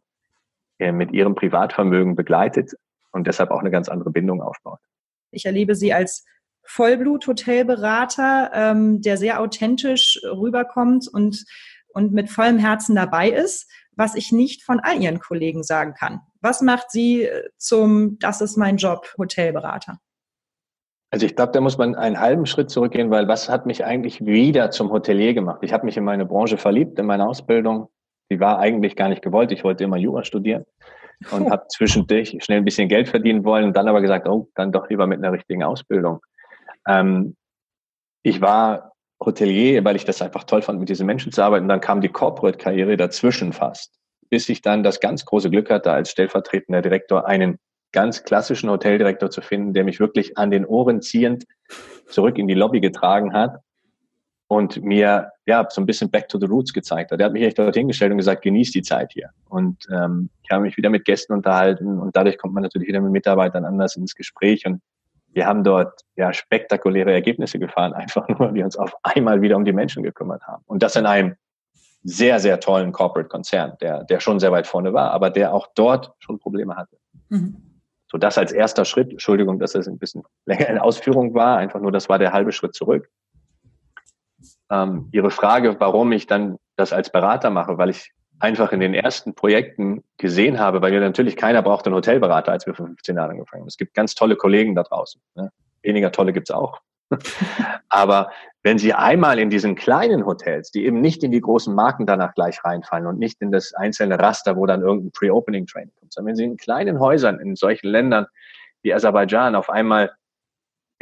äh, 0.80 0.92
mit 0.92 1.12
ihrem 1.12 1.36
Privatvermögen 1.36 2.16
begleitet, 2.16 2.74
und 3.14 3.28
deshalb 3.28 3.52
auch 3.52 3.60
eine 3.60 3.72
ganz 3.72 3.88
andere 3.88 4.12
Bindung 4.12 4.42
aufbaut. 4.42 4.80
Ich 5.32 5.46
erlebe 5.46 5.76
Sie 5.76 5.94
als 5.94 6.26
Vollblut-Hotelberater, 6.64 8.52
ähm, 8.54 9.02
der 9.02 9.18
sehr 9.18 9.40
authentisch 9.40 10.20
rüberkommt 10.24 11.08
und, 11.08 11.46
und 11.94 12.14
mit 12.14 12.30
vollem 12.30 12.58
Herzen 12.58 12.96
dabei 12.96 13.30
ist, 13.30 13.70
was 13.96 14.16
ich 14.16 14.32
nicht 14.32 14.64
von 14.64 14.80
all 14.80 15.02
Ihren 15.02 15.20
Kollegen 15.20 15.64
sagen 15.64 15.94
kann. 15.94 16.22
Was 16.42 16.62
macht 16.62 16.92
Sie 16.92 17.30
zum, 17.58 18.18
das 18.20 18.42
ist 18.42 18.58
mein 18.58 18.78
Job, 18.78 19.14
Hotelberater? 19.18 20.00
Also 21.12 21.28
ich 21.28 21.36
glaube, 21.36 21.52
da 21.52 21.62
muss 21.62 21.78
man 21.78 21.94
einen 21.94 22.20
halben 22.20 22.48
Schritt 22.48 22.72
zurückgehen, 22.72 23.12
weil 23.12 23.28
was 23.28 23.48
hat 23.48 23.68
mich 23.68 23.86
eigentlich 23.86 24.26
wieder 24.26 24.72
zum 24.72 24.92
Hotelier 24.92 25.36
gemacht? 25.36 25.60
Ich 25.62 25.72
habe 25.72 25.86
mich 25.86 25.96
in 25.96 26.04
meine 26.04 26.26
Branche 26.26 26.58
verliebt, 26.58 26.98
in 26.98 27.06
meine 27.06 27.28
Ausbildung. 27.28 27.90
Die 28.32 28.40
war 28.40 28.58
eigentlich 28.58 28.96
gar 28.96 29.10
nicht 29.10 29.22
gewollt. 29.22 29.52
Ich 29.52 29.64
wollte 29.64 29.84
immer 29.84 29.98
Jura 29.98 30.24
studieren 30.24 30.66
und 31.32 31.50
habe 31.50 31.66
zwischendurch 31.68 32.38
schnell 32.42 32.60
ein 32.60 32.66
bisschen 32.66 32.90
Geld 32.90 33.10
verdienen 33.10 33.44
wollen 33.44 33.66
und 33.66 33.78
dann 33.78 33.88
aber 33.88 34.02
gesagt, 34.02 34.28
oh, 34.28 34.50
dann 34.56 34.72
doch 34.72 34.90
lieber 34.90 35.08
mit 35.08 35.20
einer 35.20 35.32
richtigen 35.32 35.64
Ausbildung. 35.64 36.20
Ähm, 36.88 37.36
ich 38.24 38.42
war 38.42 38.94
Hotelier, 39.24 39.84
weil 39.84 39.96
ich 39.96 40.06
das 40.06 40.22
einfach 40.22 40.44
toll 40.44 40.62
fand, 40.62 40.80
mit 40.80 40.90
diesen 40.90 41.06
Menschen 41.06 41.32
zu 41.32 41.42
arbeiten. 41.42 41.68
Dann 41.68 41.82
kam 41.82 42.02
die 42.02 42.10
Corporate-Karriere 42.10 42.98
dazwischen 42.98 43.54
fast, 43.54 43.94
bis 44.30 44.50
ich 44.50 44.62
dann 44.62 44.84
das 44.84 45.00
ganz 45.00 45.26
große 45.26 45.50
Glück 45.50 45.70
hatte, 45.70 45.92
als 45.92 46.12
stellvertretender 46.12 46.82
Direktor 46.82 47.28
einen 47.28 47.58
ganz 47.92 48.24
klassischen 48.24 48.70
Hoteldirektor 48.70 49.30
zu 49.30 49.42
finden, 49.42 49.74
der 49.74 49.84
mich 49.84 50.00
wirklich 50.00 50.38
an 50.38 50.52
den 50.52 50.66
Ohren 50.66 51.02
ziehend 51.02 51.46
zurück 52.08 52.38
in 52.38 52.48
die 52.48 52.56
Lobby 52.56 52.82
getragen 52.82 53.34
hat 53.34 53.58
und 54.56 54.84
mir 54.84 55.32
ja 55.46 55.68
so 55.70 55.82
ein 55.82 55.86
bisschen 55.86 56.10
Back 56.10 56.30
to 56.30 56.40
the 56.40 56.46
Roots 56.46 56.74
gezeigt 56.74 57.12
hat. 57.12 57.20
Er 57.20 57.26
hat 57.26 57.34
mich 57.34 57.44
echt 57.44 57.60
dorthin 57.60 57.88
gestellt 57.88 58.12
und 58.12 58.18
gesagt, 58.18 58.44
genieß 58.44 58.72
die 58.72 58.82
Zeit 58.82 59.12
hier. 59.14 59.30
Und 59.50 59.86
ähm, 59.92 60.30
ich 60.44 60.52
habe 60.52 60.64
mich 60.64 60.78
wieder 60.78 60.90
mit 60.90 61.06
Gästen 61.06 61.34
unterhalten 61.34 62.00
und 62.00 62.16
dadurch 62.16 62.38
kommt 62.38 62.54
man 62.54 62.64
natürlich 62.64 62.88
wieder 62.88 63.02
mit 63.02 63.12
Mitarbeitern 63.12 63.66
anders 63.66 63.96
ins 63.96 64.16
Gespräch 64.16 64.66
und 64.66 64.82
wir 65.34 65.48
haben 65.48 65.64
dort 65.64 66.02
ja 66.16 66.32
spektakuläre 66.32 67.12
Ergebnisse 67.12 67.58
gefahren, 67.58 67.94
einfach 67.94 68.28
nur, 68.28 68.40
weil 68.40 68.54
wir 68.54 68.66
uns 68.66 68.78
auf 68.78 68.96
einmal 69.04 69.42
wieder 69.42 69.58
um 69.58 69.66
die 69.66 69.74
Menschen 69.74 70.04
gekümmert 70.04 70.44
haben. 70.44 70.64
Und 70.68 70.84
das 70.84 70.96
in 70.96 71.06
einem 71.06 71.36
sehr, 72.04 72.40
sehr 72.40 72.60
tollen 72.60 72.92
Corporate-Konzern, 72.92 73.78
der, 73.82 74.04
der 74.04 74.20
schon 74.20 74.40
sehr 74.40 74.52
weit 74.52 74.68
vorne 74.68 74.94
war, 74.94 75.12
aber 75.12 75.30
der 75.30 75.54
auch 75.54 75.68
dort 75.74 76.12
schon 76.20 76.38
Probleme 76.38 76.76
hatte. 76.76 76.98
Mhm. 77.30 77.56
So 78.08 78.18
das 78.18 78.38
als 78.38 78.52
erster 78.52 78.86
Schritt, 78.86 79.10
Entschuldigung, 79.10 79.58
dass 79.58 79.72
das 79.72 79.88
ein 79.88 79.98
bisschen 79.98 80.24
länger 80.46 80.68
in 80.68 80.78
Ausführung 80.78 81.34
war, 81.34 81.58
einfach 81.58 81.80
nur, 81.80 81.92
das 81.92 82.10
war 82.10 82.20
der 82.20 82.34
halbe 82.34 82.52
Schritt 82.52 82.76
zurück 82.76 83.10
ähm, 84.74 85.10
Ihre 85.12 85.30
Frage, 85.30 85.80
warum 85.80 86.12
ich 86.12 86.28
dann 86.28 86.58
das 86.76 86.94
als 86.94 87.12
Berater 87.12 87.50
mache, 87.50 87.78
weil 87.78 87.90
ich 87.90 88.12
einfach 88.40 88.72
in 88.72 88.80
den 88.80 88.94
ersten 88.94 89.36
Projekten 89.36 90.04
gesehen 90.18 90.60
habe, 90.60 90.82
weil 90.82 90.94
ja 90.94 91.00
natürlich 91.00 91.38
keiner 91.38 91.62
braucht 91.62 91.86
einen 91.86 91.96
Hotelberater, 91.96 92.52
als 92.52 92.66
wir 92.66 92.74
vor 92.74 92.88
15 92.88 93.16
Jahren 93.16 93.32
angefangen 93.32 93.62
haben. 93.62 93.68
Es 93.68 93.78
gibt 93.78 93.94
ganz 93.94 94.16
tolle 94.16 94.36
Kollegen 94.36 94.76
da 94.76 94.84
draußen. 94.84 95.22
Ne? 95.36 95.52
Weniger 95.82 96.12
tolle 96.12 96.34
gibt's 96.34 96.52
auch. 96.52 96.82
Aber 97.90 98.32
wenn 98.64 98.80
Sie 98.80 98.94
einmal 98.94 99.40
in 99.40 99.50
diesen 99.50 99.76
kleinen 99.76 100.26
Hotels, 100.26 100.72
die 100.72 100.86
eben 100.86 101.00
nicht 101.00 101.24
in 101.24 101.32
die 101.32 101.42
großen 101.42 101.74
Marken 101.74 102.06
danach 102.06 102.34
gleich 102.34 102.64
reinfallen 102.64 103.06
und 103.08 103.20
nicht 103.20 103.42
in 103.42 103.52
das 103.52 103.74
einzelne 103.74 104.20
Raster, 104.20 104.56
wo 104.58 104.66
dann 104.66 104.82
irgendein 104.82 105.12
Pre-Opening-Training 105.12 105.94
kommt, 106.00 106.14
sondern 106.14 106.30
wenn 106.30 106.36
Sie 106.36 106.46
in 106.46 106.58
kleinen 106.58 107.00
Häusern 107.00 107.40
in 107.40 107.56
solchen 107.56 107.88
Ländern 107.88 108.26
wie 108.82 108.94
Aserbaidschan 108.94 109.56
auf 109.56 109.70
einmal 109.70 110.12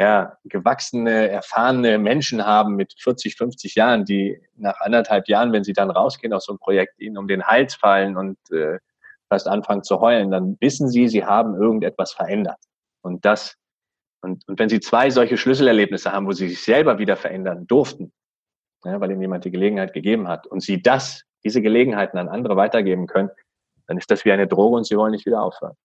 ja, 0.01 0.35
gewachsene, 0.45 1.29
erfahrene 1.29 1.99
Menschen 1.99 2.43
haben 2.43 2.75
mit 2.75 2.95
40, 2.97 3.35
50 3.35 3.75
Jahren, 3.75 4.03
die 4.03 4.41
nach 4.55 4.81
anderthalb 4.81 5.27
Jahren, 5.27 5.53
wenn 5.53 5.63
sie 5.63 5.73
dann 5.73 5.91
rausgehen 5.91 6.33
aus 6.33 6.45
so 6.45 6.53
einem 6.53 6.57
Projekt, 6.57 6.99
ihnen 6.99 7.19
um 7.19 7.27
den 7.27 7.43
Hals 7.43 7.75
fallen 7.75 8.17
und 8.17 8.39
äh, 8.51 8.79
fast 9.29 9.47
anfangen 9.47 9.83
zu 9.83 10.01
heulen, 10.01 10.31
dann 10.31 10.57
wissen 10.59 10.89
sie, 10.89 11.07
sie 11.07 11.23
haben 11.23 11.53
irgendetwas 11.53 12.13
verändert. 12.13 12.57
Und 13.03 13.25
das, 13.25 13.57
und, 14.21 14.43
und 14.47 14.57
wenn 14.57 14.69
sie 14.69 14.79
zwei 14.79 15.11
solche 15.11 15.37
Schlüsselerlebnisse 15.37 16.11
haben, 16.11 16.25
wo 16.25 16.31
sie 16.31 16.49
sich 16.49 16.63
selber 16.63 16.97
wieder 16.97 17.15
verändern 17.15 17.67
durften, 17.67 18.11
ja, 18.83 18.99
weil 18.99 19.11
ihnen 19.11 19.21
jemand 19.21 19.45
die 19.45 19.51
Gelegenheit 19.51 19.93
gegeben 19.93 20.27
hat, 20.27 20.47
und 20.47 20.63
sie 20.63 20.81
das, 20.81 21.25
diese 21.43 21.61
Gelegenheiten 21.61 22.17
an 22.17 22.27
andere 22.27 22.55
weitergeben 22.55 23.05
können, 23.05 23.29
dann 23.85 23.99
ist 23.99 24.09
das 24.09 24.25
wie 24.25 24.31
eine 24.31 24.47
Droge 24.47 24.77
und 24.77 24.87
sie 24.87 24.97
wollen 24.97 25.11
nicht 25.11 25.27
wieder 25.27 25.43
aufhören. 25.43 25.75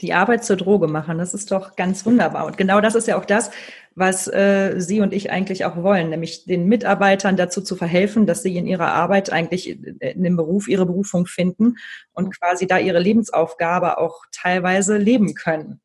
Die 0.00 0.12
Arbeit 0.12 0.44
zur 0.44 0.56
Droge 0.56 0.88
machen, 0.88 1.18
das 1.18 1.34
ist 1.34 1.50
doch 1.50 1.76
ganz 1.76 2.04
wunderbar. 2.04 2.46
Und 2.46 2.56
genau 2.56 2.80
das 2.80 2.94
ist 2.94 3.08
ja 3.08 3.18
auch 3.18 3.24
das, 3.24 3.50
was 3.94 4.26
äh, 4.28 4.74
Sie 4.78 5.00
und 5.00 5.12
ich 5.12 5.30
eigentlich 5.30 5.64
auch 5.64 5.76
wollen, 5.76 6.10
nämlich 6.10 6.44
den 6.44 6.66
Mitarbeitern 6.66 7.36
dazu 7.36 7.62
zu 7.62 7.76
verhelfen, 7.76 8.26
dass 8.26 8.42
sie 8.42 8.56
in 8.56 8.66
ihrer 8.66 8.92
Arbeit 8.92 9.32
eigentlich 9.32 9.70
in 9.70 10.22
dem 10.22 10.36
Beruf 10.36 10.68
ihre 10.68 10.86
Berufung 10.86 11.26
finden 11.26 11.76
und 12.12 12.38
quasi 12.38 12.66
da 12.66 12.78
ihre 12.78 12.98
Lebensaufgabe 12.98 13.98
auch 13.98 14.22
teilweise 14.32 14.96
leben 14.96 15.34
können. 15.34 15.80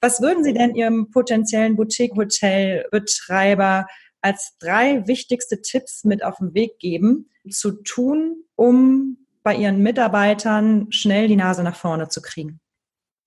Was 0.00 0.20
würden 0.20 0.44
Sie 0.44 0.52
denn 0.52 0.74
Ihrem 0.74 1.10
potenziellen 1.10 1.76
Boutique-Hotel-Betreiber 1.76 3.86
als 4.20 4.58
drei 4.58 5.06
wichtigste 5.06 5.62
Tipps 5.62 6.04
mit 6.04 6.22
auf 6.22 6.36
den 6.36 6.52
Weg 6.52 6.78
geben, 6.78 7.30
zu 7.50 7.82
tun, 7.82 8.44
um 8.54 9.23
bei 9.44 9.54
Ihren 9.54 9.82
Mitarbeitern 9.82 10.90
schnell 10.90 11.28
die 11.28 11.36
Nase 11.36 11.62
nach 11.62 11.76
vorne 11.76 12.08
zu 12.08 12.20
kriegen? 12.20 12.60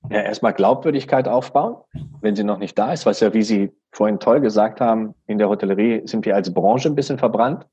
Ja, 0.09 0.21
erstmal 0.21 0.53
Glaubwürdigkeit 0.53 1.27
aufbauen, 1.27 1.77
wenn 2.21 2.35
sie 2.35 2.43
noch 2.43 2.59
nicht 2.59 2.77
da 2.77 2.93
ist, 2.93 3.05
was 3.05 3.19
ja, 3.19 3.33
wie 3.33 3.43
Sie 3.43 3.71
vorhin 3.91 4.19
toll 4.19 4.41
gesagt 4.41 4.81
haben, 4.81 5.15
in 5.25 5.37
der 5.37 5.49
Hotellerie 5.49 6.07
sind 6.07 6.25
wir 6.25 6.35
als 6.35 6.53
Branche 6.53 6.89
ein 6.89 6.95
bisschen 6.95 7.17
verbrannt, 7.17 7.67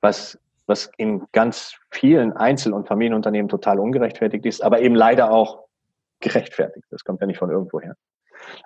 was, 0.00 0.38
was 0.66 0.90
in 0.96 1.24
ganz 1.32 1.74
vielen 1.90 2.32
Einzel- 2.32 2.72
und 2.72 2.86
Familienunternehmen 2.86 3.48
total 3.48 3.78
ungerechtfertigt 3.78 4.44
ist, 4.46 4.62
aber 4.62 4.80
eben 4.80 4.94
leider 4.94 5.30
auch 5.30 5.64
gerechtfertigt. 6.20 6.86
Das 6.90 7.04
kommt 7.04 7.20
ja 7.20 7.26
nicht 7.26 7.38
von 7.38 7.50
irgendwoher. 7.50 7.94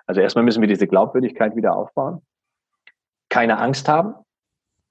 Also 0.05 0.21
erstmal 0.21 0.43
müssen 0.43 0.61
wir 0.61 0.67
diese 0.67 0.87
Glaubwürdigkeit 0.87 1.55
wieder 1.55 1.75
aufbauen. 1.75 2.21
Keine 3.29 3.59
Angst 3.59 3.87
haben, 3.87 4.15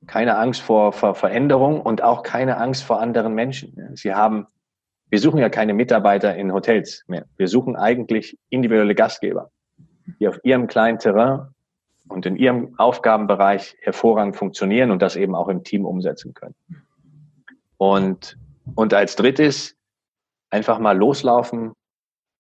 keine 0.07 0.37
Angst 0.37 0.63
vor, 0.63 0.93
vor 0.93 1.15
Veränderung 1.15 1.81
und 1.81 2.03
auch 2.03 2.23
keine 2.23 2.57
Angst 2.57 2.85
vor 2.85 3.01
anderen 3.01 3.35
Menschen. 3.35 3.97
Sie 3.97 4.15
haben 4.15 4.47
wir 5.11 5.19
suchen 5.19 5.39
ja 5.39 5.49
keine 5.49 5.75
Mitarbeiter 5.75 6.37
in 6.37 6.53
Hotels 6.53 7.05
mehr. 7.07 7.25
Wir 7.37 7.49
suchen 7.49 7.77
eigentlich 7.77 8.39
individuelle 8.51 8.95
Gastgeber, 8.95 9.51
die 10.21 10.29
auf 10.29 10.39
ihrem 10.45 10.67
kleinen 10.67 10.99
Terrain 10.99 11.55
und 12.09 12.27
in 12.27 12.37
ihrem 12.37 12.79
Aufgabenbereich 12.79 13.77
hervorragend 13.81 14.37
funktionieren 14.37 14.91
und 14.91 15.01
das 15.01 15.17
eben 15.17 15.35
auch 15.35 15.49
im 15.49 15.65
Team 15.65 15.87
umsetzen 15.87 16.35
können. 16.35 16.55
Und, 17.79 18.39
und 18.75 18.93
als 18.93 19.17
drittes 19.17 19.77
einfach 20.51 20.79
mal 20.79 20.97
loslaufen 20.97 21.73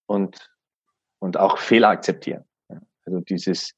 und, 0.07 0.50
und 1.19 1.38
auch 1.38 1.59
Fehler 1.59 1.88
akzeptieren. 1.88 2.45
Also 3.07 3.21
dieses, 3.21 3.75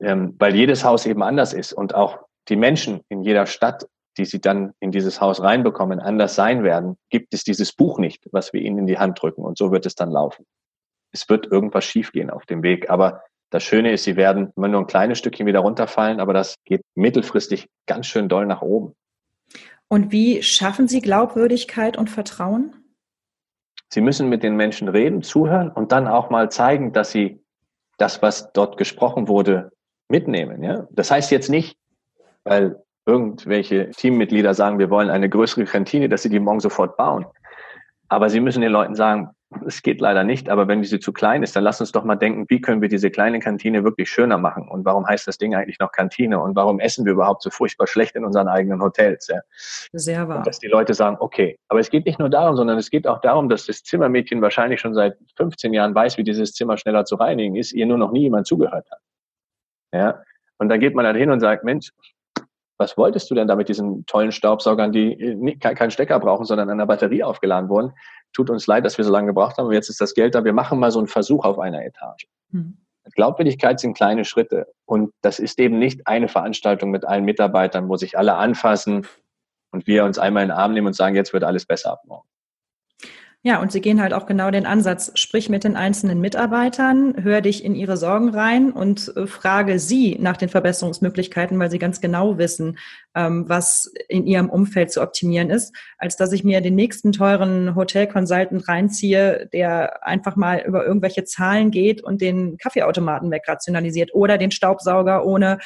ähm, 0.00 0.36
weil 0.38 0.54
jedes 0.54 0.84
Haus 0.84 1.04
eben 1.04 1.22
anders 1.22 1.52
ist 1.52 1.72
und 1.72 1.94
auch 1.94 2.18
die 2.48 2.56
Menschen 2.56 3.00
in 3.08 3.22
jeder 3.22 3.46
Stadt, 3.46 3.86
die 4.16 4.24
sie 4.24 4.40
dann 4.40 4.72
in 4.80 4.90
dieses 4.90 5.20
Haus 5.20 5.40
reinbekommen, 5.40 6.00
anders 6.00 6.34
sein 6.34 6.64
werden, 6.64 6.96
gibt 7.10 7.32
es 7.32 7.44
dieses 7.44 7.72
Buch 7.72 7.98
nicht, 7.98 8.28
was 8.32 8.52
wir 8.52 8.60
ihnen 8.60 8.78
in 8.78 8.86
die 8.86 8.98
Hand 8.98 9.22
drücken 9.22 9.42
und 9.42 9.56
so 9.56 9.72
wird 9.72 9.86
es 9.86 9.94
dann 9.94 10.10
laufen. 10.10 10.46
Es 11.12 11.28
wird 11.28 11.46
irgendwas 11.46 11.84
schiefgehen 11.84 12.30
auf 12.30 12.46
dem 12.46 12.62
Weg, 12.62 12.90
aber 12.90 13.22
das 13.50 13.64
Schöne 13.64 13.92
ist, 13.92 14.04
sie 14.04 14.16
werden 14.16 14.52
immer 14.56 14.68
nur 14.68 14.80
ein 14.80 14.86
kleines 14.86 15.18
Stückchen 15.18 15.46
wieder 15.46 15.60
runterfallen, 15.60 16.20
aber 16.20 16.32
das 16.32 16.54
geht 16.64 16.82
mittelfristig 16.94 17.68
ganz 17.86 18.06
schön 18.06 18.28
doll 18.28 18.46
nach 18.46 18.62
oben. 18.62 18.94
Und 19.88 20.12
wie 20.12 20.42
schaffen 20.42 20.86
Sie 20.86 21.00
Glaubwürdigkeit 21.00 21.98
und 21.98 22.10
Vertrauen? 22.10 22.76
Sie 23.92 24.00
müssen 24.00 24.28
mit 24.28 24.44
den 24.44 24.54
Menschen 24.54 24.88
reden, 24.88 25.22
zuhören 25.22 25.68
und 25.68 25.90
dann 25.90 26.06
auch 26.06 26.30
mal 26.30 26.48
zeigen, 26.48 26.92
dass 26.92 27.10
sie 27.10 27.40
das, 27.98 28.22
was 28.22 28.52
dort 28.52 28.76
gesprochen 28.76 29.26
wurde, 29.26 29.72
mitnehmen. 30.08 30.62
Ja? 30.62 30.86
Das 30.90 31.10
heißt 31.10 31.32
jetzt 31.32 31.50
nicht, 31.50 31.76
weil 32.50 32.82
irgendwelche 33.06 33.90
Teammitglieder 33.90 34.54
sagen, 34.54 34.80
wir 34.80 34.90
wollen 34.90 35.08
eine 35.08 35.28
größere 35.28 35.64
Kantine, 35.66 36.08
dass 36.08 36.22
sie 36.22 36.30
die 36.30 36.40
morgen 36.40 36.58
sofort 36.58 36.96
bauen. 36.96 37.24
Aber 38.08 38.28
sie 38.28 38.40
müssen 38.40 38.60
den 38.60 38.72
Leuten 38.72 38.96
sagen, 38.96 39.30
es 39.66 39.82
geht 39.82 40.00
leider 40.00 40.24
nicht, 40.24 40.48
aber 40.48 40.66
wenn 40.66 40.82
diese 40.82 40.98
zu 40.98 41.12
klein 41.12 41.44
ist, 41.44 41.54
dann 41.54 41.62
lass 41.62 41.80
uns 41.80 41.92
doch 41.92 42.02
mal 42.02 42.16
denken, 42.16 42.46
wie 42.48 42.60
können 42.60 42.82
wir 42.82 42.88
diese 42.88 43.08
kleine 43.10 43.38
Kantine 43.38 43.84
wirklich 43.84 44.10
schöner 44.10 44.36
machen? 44.36 44.68
Und 44.68 44.84
warum 44.84 45.06
heißt 45.06 45.28
das 45.28 45.38
Ding 45.38 45.54
eigentlich 45.54 45.78
noch 45.78 45.92
Kantine? 45.92 46.40
Und 46.40 46.56
warum 46.56 46.80
essen 46.80 47.04
wir 47.04 47.12
überhaupt 47.12 47.42
so 47.42 47.50
furchtbar 47.50 47.86
schlecht 47.86 48.16
in 48.16 48.24
unseren 48.24 48.48
eigenen 48.48 48.82
Hotels? 48.82 49.28
Ja? 49.28 49.40
Sehr 49.92 50.28
wahr. 50.28 50.38
Und 50.38 50.46
dass 50.48 50.58
die 50.58 50.68
Leute 50.68 50.94
sagen, 50.94 51.18
okay, 51.20 51.56
aber 51.68 51.78
es 51.78 51.88
geht 51.88 52.04
nicht 52.04 52.18
nur 52.18 52.30
darum, 52.30 52.56
sondern 52.56 52.78
es 52.78 52.90
geht 52.90 53.06
auch 53.06 53.20
darum, 53.20 53.48
dass 53.48 53.66
das 53.66 53.84
Zimmermädchen 53.84 54.42
wahrscheinlich 54.42 54.80
schon 54.80 54.94
seit 54.94 55.16
15 55.36 55.72
Jahren 55.72 55.94
weiß, 55.94 56.18
wie 56.18 56.24
dieses 56.24 56.52
Zimmer 56.52 56.76
schneller 56.76 57.04
zu 57.04 57.14
reinigen 57.14 57.54
ist, 57.54 57.72
ihr 57.72 57.86
nur 57.86 57.98
noch 57.98 58.10
nie 58.10 58.22
jemand 58.22 58.48
zugehört 58.48 58.90
hat. 58.90 59.00
Ja? 59.92 60.22
Und 60.58 60.68
dann 60.68 60.80
geht 60.80 60.96
man 60.96 61.04
dann 61.04 61.16
hin 61.16 61.30
und 61.30 61.40
sagt, 61.40 61.64
Mensch, 61.64 61.90
was 62.80 62.96
wolltest 62.96 63.30
du 63.30 63.34
denn 63.34 63.46
da 63.46 63.56
mit 63.56 63.68
diesen 63.68 64.06
tollen 64.06 64.32
Staubsaugern, 64.32 64.90
die 64.90 65.58
keinen 65.60 65.90
Stecker 65.90 66.18
brauchen, 66.18 66.46
sondern 66.46 66.70
an 66.70 66.78
der 66.78 66.86
Batterie 66.86 67.22
aufgeladen 67.22 67.68
wurden? 67.68 67.92
Tut 68.32 68.48
uns 68.48 68.66
leid, 68.66 68.86
dass 68.86 68.96
wir 68.96 69.04
so 69.04 69.12
lange 69.12 69.28
gebraucht 69.28 69.58
haben, 69.58 69.66
aber 69.66 69.74
jetzt 69.74 69.90
ist 69.90 70.00
das 70.00 70.14
Geld 70.14 70.34
da. 70.34 70.44
Wir 70.44 70.54
machen 70.54 70.80
mal 70.80 70.90
so 70.90 70.98
einen 70.98 71.06
Versuch 71.06 71.44
auf 71.44 71.58
einer 71.58 71.84
Etage. 71.84 72.26
Hm. 72.52 72.78
Glaubwürdigkeit 73.14 73.78
sind 73.80 73.94
kleine 73.94 74.24
Schritte. 74.24 74.66
Und 74.86 75.12
das 75.20 75.38
ist 75.38 75.58
eben 75.58 75.78
nicht 75.78 76.06
eine 76.06 76.28
Veranstaltung 76.28 76.90
mit 76.90 77.04
allen 77.04 77.24
Mitarbeitern, 77.24 77.88
wo 77.88 77.96
sich 77.96 78.16
alle 78.16 78.36
anfassen 78.36 79.06
und 79.72 79.86
wir 79.86 80.04
uns 80.04 80.18
einmal 80.18 80.44
in 80.44 80.48
den 80.48 80.56
Arm 80.56 80.72
nehmen 80.72 80.86
und 80.86 80.94
sagen, 80.94 81.16
jetzt 81.16 81.34
wird 81.34 81.44
alles 81.44 81.66
besser 81.66 81.92
ab 81.92 82.00
morgen. 82.06 82.26
Ja, 83.42 83.62
und 83.62 83.72
sie 83.72 83.80
gehen 83.80 84.02
halt 84.02 84.12
auch 84.12 84.26
genau 84.26 84.50
den 84.50 84.66
Ansatz, 84.66 85.12
sprich 85.14 85.48
mit 85.48 85.64
den 85.64 85.74
einzelnen 85.74 86.20
Mitarbeitern, 86.20 87.14
hör 87.22 87.40
dich 87.40 87.64
in 87.64 87.74
ihre 87.74 87.96
Sorgen 87.96 88.28
rein 88.28 88.70
und 88.70 89.16
äh, 89.16 89.26
frage 89.26 89.78
sie 89.78 90.18
nach 90.20 90.36
den 90.36 90.50
Verbesserungsmöglichkeiten, 90.50 91.58
weil 91.58 91.70
sie 91.70 91.78
ganz 91.78 92.02
genau 92.02 92.36
wissen, 92.36 92.76
ähm, 93.14 93.48
was 93.48 93.90
in 94.08 94.26
ihrem 94.26 94.50
Umfeld 94.50 94.92
zu 94.92 95.00
optimieren 95.00 95.50
ist, 95.50 95.74
als 95.98 96.16
dass 96.16 96.32
ich 96.32 96.44
mir 96.44 96.60
den 96.60 96.74
nächsten 96.74 97.12
teuren 97.12 97.74
Hotel-Consultant 97.74 98.68
reinziehe, 98.68 99.48
der 99.52 100.06
einfach 100.06 100.36
mal 100.36 100.62
über 100.66 100.86
irgendwelche 100.86 101.24
Zahlen 101.24 101.70
geht 101.70 102.04
und 102.04 102.20
den 102.20 102.58
Kaffeeautomaten 102.58 103.30
wegrationalisiert 103.30 104.14
oder 104.14 104.38
den 104.38 104.50
Staubsauger 104.50 105.24
ohne, 105.24 105.58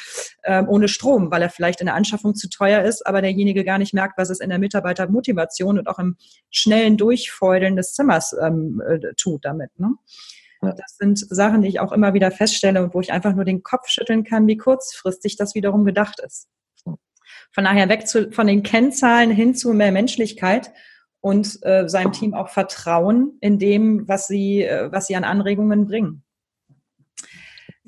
ähm, 0.45 0.69
ohne 0.69 0.89
Strom, 0.89 1.31
weil 1.31 1.43
er 1.43 1.51
vielleicht 1.51 1.81
in 1.81 1.87
der 1.87 1.97
Anschaffung 1.97 2.35
zu 2.35 2.49
teuer 2.49 2.83
ist, 2.83 3.07
aber 3.07 3.21
derjenige 3.21 3.65
gar 3.65 3.79
nicht 3.79 3.95
merkt, 3.95 4.17
was 4.17 4.31
es 4.31 4.41
in 4.41 4.49
der 4.49 4.59
Mitarbeitermotivation 4.59 5.79
und 5.79 5.89
auch 5.89 5.99
im 5.99 6.17
schnellen 6.51 6.97
Durchfeuern 6.97 7.75
Regeln 7.75 7.77
des 7.77 7.95
Zimmers 7.95 8.35
ähm, 8.41 8.83
äh, 8.87 9.15
tut 9.17 9.45
damit. 9.45 9.71
Ne? 9.79 9.95
Das 10.61 10.97
sind 10.97 11.19
Sachen, 11.19 11.63
die 11.63 11.69
ich 11.69 11.81
auch 11.81 11.93
immer 11.93 12.15
wieder 12.15 12.31
feststelle 12.31 12.83
und 12.83 12.95
wo 12.95 13.01
ich 13.01 13.13
einfach 13.13 13.35
nur 13.35 13.45
den 13.45 13.63
Kopf 13.63 13.89
schütteln 13.89 14.25
kann, 14.25 14.47
wie 14.47 14.57
kurzfristig 14.57 15.37
das 15.37 15.55
wiederum 15.55 15.85
gedacht 15.85 16.21
ist. 16.21 16.49
Von 17.55 17.65
daher 17.65 17.89
weg 17.89 18.09
zu, 18.09 18.33
von 18.33 18.49
den 18.49 18.65
Kennzahlen 18.65 19.31
hin 19.31 19.55
zu 19.55 19.73
mehr 19.73 19.93
Menschlichkeit 19.93 20.73
und 21.21 21.59
äh, 21.63 21.89
seinem 21.89 22.13
Team 22.13 22.35
auch 22.35 22.49
Vertrauen 22.49 23.39
in 23.41 23.59
dem, 23.59 24.09
was 24.09 24.27
sie, 24.27 24.63
äh, 24.63 24.91
was 24.91 25.07
sie 25.07 25.17
an 25.17 25.25
Anregungen 25.25 25.87
bringen. 25.87 26.25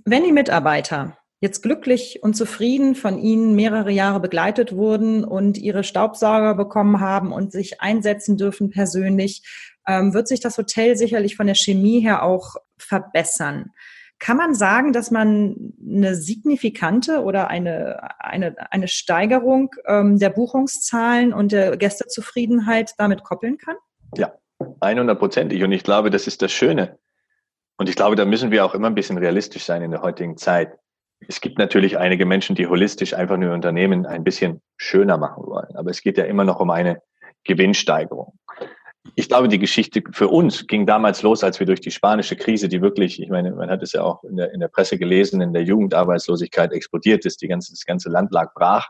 Wenn 0.04 0.22
die 0.22 0.32
Mitarbeiter 0.32 1.18
jetzt 1.40 1.62
glücklich 1.62 2.20
und 2.22 2.34
zufrieden 2.34 2.94
von 2.94 3.18
Ihnen 3.18 3.56
mehrere 3.56 3.90
Jahre 3.90 4.20
begleitet 4.20 4.74
wurden 4.74 5.24
und 5.24 5.58
Ihre 5.58 5.84
Staubsauger 5.84 6.54
bekommen 6.54 7.00
haben 7.00 7.32
und 7.32 7.52
sich 7.52 7.80
einsetzen 7.80 8.36
dürfen 8.36 8.70
persönlich, 8.70 9.42
ähm, 9.86 10.14
wird 10.14 10.28
sich 10.28 10.40
das 10.40 10.56
Hotel 10.56 10.96
sicherlich 10.96 11.36
von 11.36 11.46
der 11.46 11.56
Chemie 11.56 12.00
her 12.00 12.22
auch 12.22 12.54
verbessern. 12.78 13.72
Kann 14.18 14.38
man 14.38 14.54
sagen, 14.54 14.92
dass 14.92 15.10
man 15.10 15.74
eine 15.86 16.14
signifikante 16.14 17.22
oder 17.22 17.48
eine, 17.48 18.18
eine, 18.18 18.56
eine 18.72 18.88
Steigerung 18.88 19.70
ähm, 19.86 20.18
der 20.18 20.30
Buchungszahlen 20.30 21.34
und 21.34 21.52
der 21.52 21.76
Gästezufriedenheit 21.76 22.92
damit 22.96 23.24
koppeln 23.24 23.58
kann? 23.58 23.76
Ja, 24.16 24.32
100%ig. 24.60 25.62
Und 25.62 25.72
ich 25.72 25.84
glaube, 25.84 26.10
das 26.10 26.26
ist 26.26 26.40
das 26.40 26.50
Schöne. 26.50 26.98
Und 27.76 27.90
ich 27.90 27.96
glaube, 27.96 28.16
da 28.16 28.24
müssen 28.24 28.50
wir 28.50 28.64
auch 28.64 28.74
immer 28.74 28.88
ein 28.88 28.94
bisschen 28.94 29.18
realistisch 29.18 29.64
sein 29.64 29.82
in 29.82 29.90
der 29.90 30.00
heutigen 30.00 30.38
Zeit. 30.38 30.78
Es 31.28 31.40
gibt 31.40 31.58
natürlich 31.58 31.98
einige 31.98 32.24
Menschen, 32.24 32.56
die 32.56 32.66
holistisch 32.66 33.12
einfach 33.14 33.36
nur 33.36 33.52
Unternehmen 33.52 34.06
ein 34.06 34.24
bisschen 34.24 34.62
schöner 34.76 35.18
machen 35.18 35.44
wollen. 35.46 35.76
Aber 35.76 35.90
es 35.90 36.00
geht 36.00 36.16
ja 36.16 36.24
immer 36.24 36.44
noch 36.44 36.60
um 36.60 36.70
eine 36.70 37.02
Gewinnsteigerung. 37.44 38.35
Ich 39.18 39.28
glaube, 39.28 39.48
die 39.48 39.58
Geschichte 39.58 40.02
für 40.12 40.28
uns 40.28 40.66
ging 40.66 40.84
damals 40.84 41.22
los, 41.22 41.42
als 41.42 41.58
wir 41.58 41.66
durch 41.66 41.80
die 41.80 41.90
spanische 41.90 42.36
Krise, 42.36 42.68
die 42.68 42.82
wirklich, 42.82 43.20
ich 43.20 43.30
meine, 43.30 43.50
man 43.52 43.70
hat 43.70 43.82
es 43.82 43.92
ja 43.92 44.02
auch 44.02 44.22
in 44.24 44.36
der, 44.36 44.52
in 44.52 44.60
der 44.60 44.68
Presse 44.68 44.98
gelesen, 44.98 45.40
in 45.40 45.54
der 45.54 45.62
Jugendarbeitslosigkeit 45.62 46.70
explodiert 46.72 47.24
ist, 47.24 47.40
die 47.40 47.48
ganze, 47.48 47.72
das 47.72 47.86
ganze 47.86 48.10
Land 48.10 48.30
lag 48.30 48.52
brach. 48.52 48.88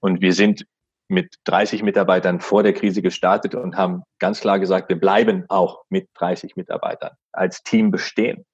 Und 0.00 0.20
wir 0.20 0.34
sind 0.34 0.66
mit 1.08 1.36
30 1.44 1.82
Mitarbeitern 1.82 2.40
vor 2.40 2.62
der 2.62 2.74
Krise 2.74 3.00
gestartet 3.00 3.54
und 3.54 3.76
haben 3.76 4.02
ganz 4.18 4.40
klar 4.40 4.58
gesagt, 4.58 4.90
wir 4.90 5.00
bleiben 5.00 5.46
auch 5.48 5.84
mit 5.88 6.08
30 6.12 6.56
Mitarbeitern 6.56 7.12
als 7.32 7.62
Team 7.62 7.90
bestehen. 7.90 8.44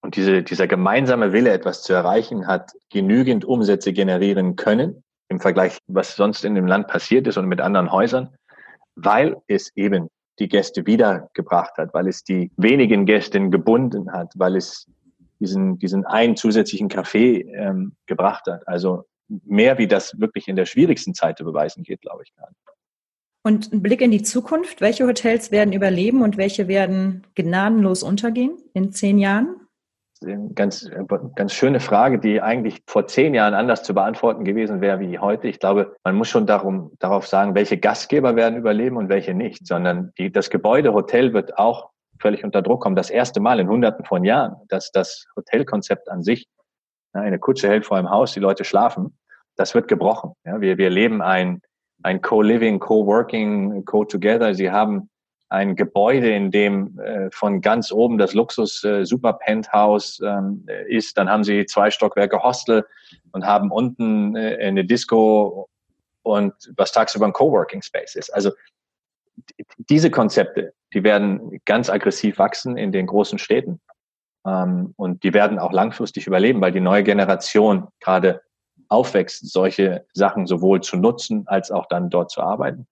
Und 0.00 0.16
diese, 0.16 0.42
dieser 0.42 0.66
gemeinsame 0.66 1.34
Wille, 1.34 1.50
etwas 1.50 1.82
zu 1.82 1.92
erreichen, 1.92 2.46
hat 2.46 2.72
genügend 2.90 3.44
Umsätze 3.44 3.92
generieren 3.92 4.56
können 4.56 5.04
im 5.28 5.38
Vergleich, 5.38 5.76
was 5.86 6.16
sonst 6.16 6.46
in 6.46 6.54
dem 6.54 6.66
Land 6.66 6.88
passiert 6.88 7.26
ist 7.26 7.36
und 7.36 7.46
mit 7.46 7.60
anderen 7.60 7.92
Häusern, 7.92 8.34
weil 8.94 9.36
es 9.46 9.70
eben 9.76 10.08
die 10.40 10.48
Gäste 10.48 10.86
wiedergebracht 10.86 11.76
hat, 11.76 11.94
weil 11.94 12.08
es 12.08 12.24
die 12.24 12.50
wenigen 12.56 13.06
Gäste 13.06 13.48
gebunden 13.50 14.12
hat, 14.12 14.32
weil 14.34 14.56
es 14.56 14.86
diesen, 15.38 15.78
diesen 15.78 16.04
einen 16.06 16.36
zusätzlichen 16.36 16.88
Kaffee 16.88 17.42
ähm, 17.54 17.92
gebracht 18.06 18.46
hat. 18.46 18.66
Also 18.66 19.04
mehr, 19.44 19.78
wie 19.78 19.86
das 19.86 20.18
wirklich 20.18 20.48
in 20.48 20.56
der 20.56 20.66
schwierigsten 20.66 21.14
Zeit 21.14 21.38
zu 21.38 21.44
beweisen 21.44 21.84
geht, 21.84 22.00
glaube 22.00 22.22
ich 22.24 22.34
gar 22.34 22.48
nicht. 22.48 22.60
Und 23.42 23.72
ein 23.72 23.82
Blick 23.82 24.02
in 24.02 24.10
die 24.10 24.22
Zukunft. 24.22 24.80
Welche 24.80 25.06
Hotels 25.06 25.50
werden 25.50 25.72
überleben 25.72 26.22
und 26.22 26.36
welche 26.36 26.68
werden 26.68 27.26
gnadenlos 27.34 28.02
untergehen 28.02 28.58
in 28.74 28.92
zehn 28.92 29.18
Jahren? 29.18 29.56
Ganz, 30.54 30.90
ganz 31.34 31.52
schöne 31.52 31.80
Frage, 31.80 32.18
die 32.18 32.40
eigentlich 32.40 32.82
vor 32.86 33.06
zehn 33.06 33.34
Jahren 33.34 33.54
anders 33.54 33.82
zu 33.82 33.94
beantworten 33.94 34.44
gewesen 34.44 34.80
wäre 34.80 35.00
wie 35.00 35.18
heute. 35.18 35.48
Ich 35.48 35.58
glaube, 35.58 35.96
man 36.04 36.14
muss 36.14 36.28
schon 36.28 36.46
darum, 36.46 36.92
darauf 36.98 37.26
sagen, 37.26 37.54
welche 37.54 37.78
Gastgeber 37.78 38.36
werden 38.36 38.58
überleben 38.58 38.96
und 38.96 39.08
welche 39.08 39.34
nicht, 39.34 39.66
sondern 39.66 40.12
die, 40.18 40.30
das 40.30 40.50
Gebäude 40.50 40.92
Hotel 40.92 41.32
wird 41.32 41.58
auch 41.58 41.90
völlig 42.20 42.44
unter 42.44 42.62
Druck 42.62 42.82
kommen. 42.82 42.96
Das 42.96 43.10
erste 43.10 43.40
Mal 43.40 43.60
in 43.60 43.68
hunderten 43.68 44.04
von 44.04 44.24
Jahren, 44.24 44.56
dass 44.68 44.90
das 44.92 45.26
Hotelkonzept 45.36 46.10
an 46.10 46.22
sich, 46.22 46.48
eine 47.12 47.38
Kutsche 47.38 47.68
hält 47.68 47.86
vor 47.86 47.96
einem 47.96 48.10
Haus, 48.10 48.32
die 48.32 48.40
Leute 48.40 48.64
schlafen, 48.64 49.18
das 49.56 49.74
wird 49.74 49.88
gebrochen. 49.88 50.32
Ja, 50.44 50.60
wir, 50.60 50.78
wir 50.78 50.90
leben 50.90 51.22
ein, 51.22 51.60
ein 52.02 52.20
Co-Living, 52.22 52.78
Co-Working, 52.78 53.84
Co-Together. 53.84 54.54
Sie 54.54 54.70
haben 54.70 55.10
ein 55.50 55.74
Gebäude, 55.74 56.30
in 56.30 56.50
dem 56.50 56.98
äh, 57.00 57.28
von 57.32 57.60
ganz 57.60 57.90
oben 57.92 58.18
das 58.18 58.34
Luxus 58.34 58.82
äh, 58.84 59.04
Super 59.04 59.34
Penthouse 59.34 60.20
ähm, 60.24 60.64
ist. 60.88 61.18
Dann 61.18 61.28
haben 61.28 61.44
sie 61.44 61.66
zwei 61.66 61.90
Stockwerke 61.90 62.42
Hostel 62.42 62.86
und 63.32 63.44
haben 63.44 63.72
unten 63.72 64.36
äh, 64.36 64.56
eine 64.60 64.84
Disco 64.84 65.68
und 66.22 66.54
was 66.76 66.92
tagsüber 66.92 67.26
ein 67.26 67.32
Coworking 67.32 67.82
Space 67.82 68.14
ist. 68.14 68.32
Also 68.32 68.52
diese 69.76 70.10
Konzepte, 70.10 70.72
die 70.94 71.02
werden 71.02 71.60
ganz 71.64 71.90
aggressiv 71.90 72.38
wachsen 72.38 72.76
in 72.76 72.92
den 72.92 73.06
großen 73.06 73.38
Städten. 73.38 73.80
Ähm, 74.46 74.94
und 74.96 75.24
die 75.24 75.34
werden 75.34 75.58
auch 75.58 75.72
langfristig 75.72 76.28
überleben, 76.28 76.60
weil 76.60 76.72
die 76.72 76.80
neue 76.80 77.02
Generation 77.02 77.88
gerade 77.98 78.40
aufwächst, 78.88 79.50
solche 79.50 80.06
Sachen 80.12 80.46
sowohl 80.46 80.80
zu 80.80 80.96
nutzen 80.96 81.44
als 81.46 81.72
auch 81.72 81.86
dann 81.86 82.08
dort 82.08 82.30
zu 82.30 82.40
arbeiten. 82.40 82.86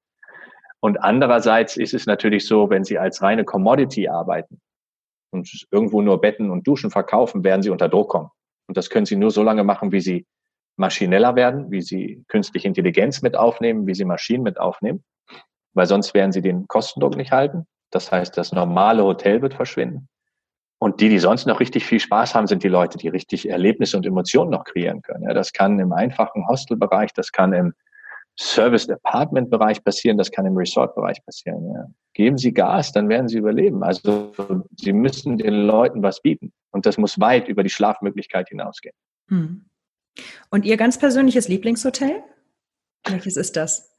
Und 0.81 1.03
andererseits 1.03 1.77
ist 1.77 1.95
es 1.95 2.07
natürlich 2.07 2.47
so, 2.47 2.71
wenn 2.71 2.85
Sie 2.85 2.99
als 2.99 3.23
reine 3.23 3.45
Commodity 3.45 4.09
arbeiten 4.09 4.61
und 5.31 5.67
irgendwo 5.71 6.03
nur 6.03 6.21
Betten 6.21 6.51
und 6.51 6.67
Duschen 6.67 6.91
verkaufen, 6.91 7.45
werden 7.45 7.63
Sie 7.63 7.71
unter 7.71 7.89
Druck 7.89 8.11
kommen. 8.11 8.31
Und 8.69 8.77
das 8.77 8.91
können 8.91 9.07
Sie 9.07 9.17
nur 9.17 9.31
so 9.31 9.43
lange 9.43 9.65
machen, 9.65 9.93
wie 9.93 10.01
Sie 10.01 10.27
maschineller 10.77 11.35
werden, 11.35 11.71
wie 11.71 11.83
Sie 11.83 12.25
künstliche 12.29 12.69
Intelligenz 12.69 13.23
mit 13.23 13.37
aufnehmen, 13.37 13.87
wie 13.87 13.95
Sie 13.95 14.05
Maschinen 14.05 14.45
mit 14.45 14.61
aufnehmen, 14.61 15.03
weil 15.75 15.87
sonst 15.87 16.15
werden 16.15 16.33
Sie 16.33 16.43
den 16.43 16.69
Kostendruck 16.69 17.17
nicht 17.17 17.33
halten. 17.33 17.67
Das 17.91 18.13
heißt, 18.13 18.37
das 18.37 18.53
normale 18.53 19.03
Hotel 19.03 19.43
wird 19.43 19.55
verschwinden. 19.55 20.09
Und 20.81 21.01
die, 21.01 21.09
die 21.09 21.19
sonst 21.19 21.47
noch 21.47 21.59
richtig 21.59 21.85
viel 21.85 21.99
Spaß 21.99 22.37
haben, 22.37 22.47
sind 22.47 22.63
die 22.63 22.69
Leute, 22.69 22.99
die 22.99 23.09
richtig 23.09 23.49
Erlebnisse 23.49 23.97
und 23.97 24.07
Emotionen 24.07 24.51
noch 24.51 24.63
kreieren 24.63 25.03
können. 25.03 25.25
Ja, 25.25 25.35
das 25.35 25.53
kann 25.53 25.81
im 25.81 25.93
einfachen 25.93 26.47
Hostelbereich, 26.47 27.13
das 27.13 27.33
kann 27.33 27.53
im 27.53 27.75
Service-Apartment-Bereich 28.39 29.83
passieren, 29.83 30.17
das 30.17 30.31
kann 30.31 30.47
im 30.47 30.57
Resort-Bereich 30.57 31.25
passieren. 31.25 31.73
Ja. 31.75 31.87
Geben 32.15 32.39
Sie 32.39 32.53
Gas, 32.53 32.93
dann 32.93 33.09
werden 33.09 33.29
Sie 33.29 33.39
überleben. 33.39 33.83
Also 33.83 34.33
Sie 34.77 34.93
müssen 34.93 35.39
den 35.39 35.55
Leuten 35.67 36.03
was 36.03 36.23
bieten. 36.23 36.53
Und 36.71 36.87
das 36.87 36.99
muss 36.99 37.19
weit 37.19 37.49
über 37.49 37.63
die 37.63 37.71
Schlafmöglichkeit 37.71 38.49
hinausgehen. 38.49 38.95
Hm. 39.29 39.65
Und 40.51 40.65
Ihr 40.65 40.77
ganz 40.77 40.99
persönliches 40.99 41.49
Lieblingshotel? 41.49 42.23
Welches 43.09 43.37
ist 43.37 43.57
das? 43.57 43.93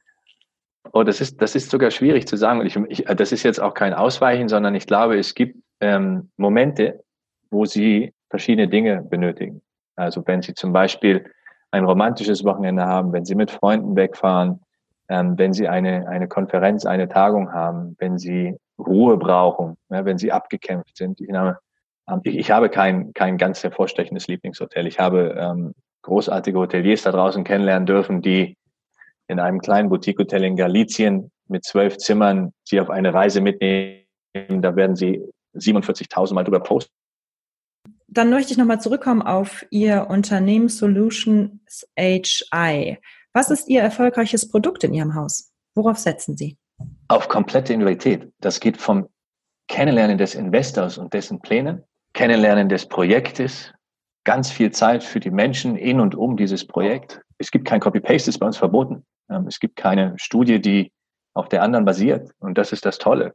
Oh, 0.92 1.02
das 1.02 1.20
ist, 1.20 1.40
das 1.42 1.54
ist 1.54 1.70
sogar 1.70 1.90
schwierig 1.90 2.26
zu 2.26 2.36
sagen. 2.36 2.64
Ich, 2.64 2.76
ich, 2.88 3.04
das 3.04 3.32
ist 3.32 3.42
jetzt 3.42 3.60
auch 3.60 3.74
kein 3.74 3.92
Ausweichen, 3.92 4.48
sondern 4.48 4.74
ich 4.74 4.86
glaube, 4.86 5.18
es 5.18 5.34
gibt 5.34 5.62
ähm, 5.80 6.30
Momente, 6.36 7.04
wo 7.50 7.66
Sie 7.66 8.14
verschiedene 8.30 8.68
Dinge 8.68 9.02
benötigen. 9.02 9.60
Also 9.96 10.22
wenn 10.26 10.40
Sie 10.40 10.54
zum 10.54 10.72
Beispiel 10.72 11.30
ein 11.70 11.84
romantisches 11.84 12.44
Wochenende 12.44 12.84
haben, 12.84 13.12
wenn 13.12 13.24
Sie 13.24 13.34
mit 13.34 13.50
Freunden 13.50 13.96
wegfahren, 13.96 14.60
ähm, 15.08 15.38
wenn 15.38 15.52
Sie 15.52 15.68
eine, 15.68 16.08
eine 16.08 16.28
Konferenz, 16.28 16.86
eine 16.86 17.08
Tagung 17.08 17.52
haben, 17.52 17.96
wenn 17.98 18.18
Sie 18.18 18.56
Ruhe 18.78 19.16
brauchen, 19.16 19.76
ja, 19.88 20.04
wenn 20.04 20.18
Sie 20.18 20.32
abgekämpft 20.32 20.96
sind. 20.96 21.20
Ich, 21.20 21.32
habe, 21.32 21.58
ähm, 22.08 22.20
ich, 22.24 22.36
ich 22.36 22.50
habe 22.50 22.68
kein, 22.68 23.12
kein 23.12 23.38
ganz 23.38 23.62
hervorstechendes 23.62 24.26
Lieblingshotel. 24.28 24.86
Ich 24.86 24.98
habe 24.98 25.34
ähm, 25.38 25.74
großartige 26.02 26.58
Hoteliers 26.58 27.02
da 27.02 27.12
draußen 27.12 27.44
kennenlernen 27.44 27.86
dürfen, 27.86 28.22
die 28.22 28.56
in 29.28 29.38
einem 29.38 29.60
kleinen 29.60 29.88
Boutique-Hotel 29.88 30.44
in 30.44 30.56
Galizien 30.56 31.30
mit 31.46 31.64
zwölf 31.64 31.98
Zimmern 31.98 32.52
Sie 32.64 32.80
auf 32.80 32.90
eine 32.90 33.14
Reise 33.14 33.40
mitnehmen. 33.40 34.04
Da 34.32 34.74
werden 34.74 34.96
Sie 34.96 35.22
47.000 35.54 36.34
Mal 36.34 36.44
drüber 36.44 36.60
posten 36.60 36.92
dann 38.10 38.30
möchte 38.30 38.52
ich 38.52 38.58
nochmal 38.58 38.80
zurückkommen 38.80 39.22
auf 39.22 39.64
Ihr 39.70 40.08
Unternehmen 40.10 40.68
Solutions 40.68 41.86
HI. 41.96 42.98
Was 43.32 43.50
ist 43.50 43.68
Ihr 43.68 43.80
erfolgreiches 43.80 44.48
Produkt 44.48 44.82
in 44.84 44.92
Ihrem 44.92 45.14
Haus? 45.14 45.52
Worauf 45.74 45.98
setzen 45.98 46.36
Sie? 46.36 46.58
Auf 47.08 47.28
komplette 47.28 47.72
Individualität. 47.72 48.32
Das 48.40 48.58
geht 48.58 48.76
vom 48.76 49.08
Kennenlernen 49.68 50.18
des 50.18 50.34
Investors 50.34 50.98
und 50.98 51.14
dessen 51.14 51.40
Plänen, 51.40 51.84
Kennenlernen 52.12 52.68
des 52.68 52.86
Projektes, 52.86 53.72
ganz 54.24 54.50
viel 54.50 54.72
Zeit 54.72 55.04
für 55.04 55.20
die 55.20 55.30
Menschen 55.30 55.76
in 55.76 56.00
und 56.00 56.16
um 56.16 56.36
dieses 56.36 56.66
Projekt. 56.66 57.22
Es 57.38 57.52
gibt 57.52 57.66
kein 57.66 57.80
Copy-Paste, 57.80 58.26
das 58.26 58.28
ist 58.28 58.38
bei 58.38 58.46
uns 58.46 58.56
verboten. 58.56 59.04
Ähm, 59.30 59.46
es 59.46 59.60
gibt 59.60 59.76
keine 59.76 60.14
Studie, 60.16 60.60
die 60.60 60.92
auf 61.34 61.48
der 61.48 61.62
anderen 61.62 61.84
basiert. 61.84 62.32
Und 62.40 62.58
das 62.58 62.72
ist 62.72 62.84
das 62.84 62.98
Tolle. 62.98 63.34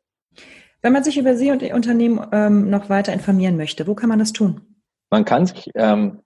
Wenn 0.85 0.93
man 0.93 1.03
sich 1.03 1.17
über 1.17 1.35
Sie 1.35 1.49
und 1.49 1.63
Ihr 1.63 1.73
Unternehmen 1.73 2.27
ähm, 2.31 2.69
noch 2.69 2.89
weiter 2.89 3.11
informieren 3.11 3.57
möchte, 3.57 3.87
wo 3.87 3.95
kann 3.95 4.07
man 4.07 4.19
das 4.19 4.33
tun? 4.33 4.61
Man 5.09 5.25
kann 5.25 5.47
sich 5.47 5.71
ähm, 5.73 6.19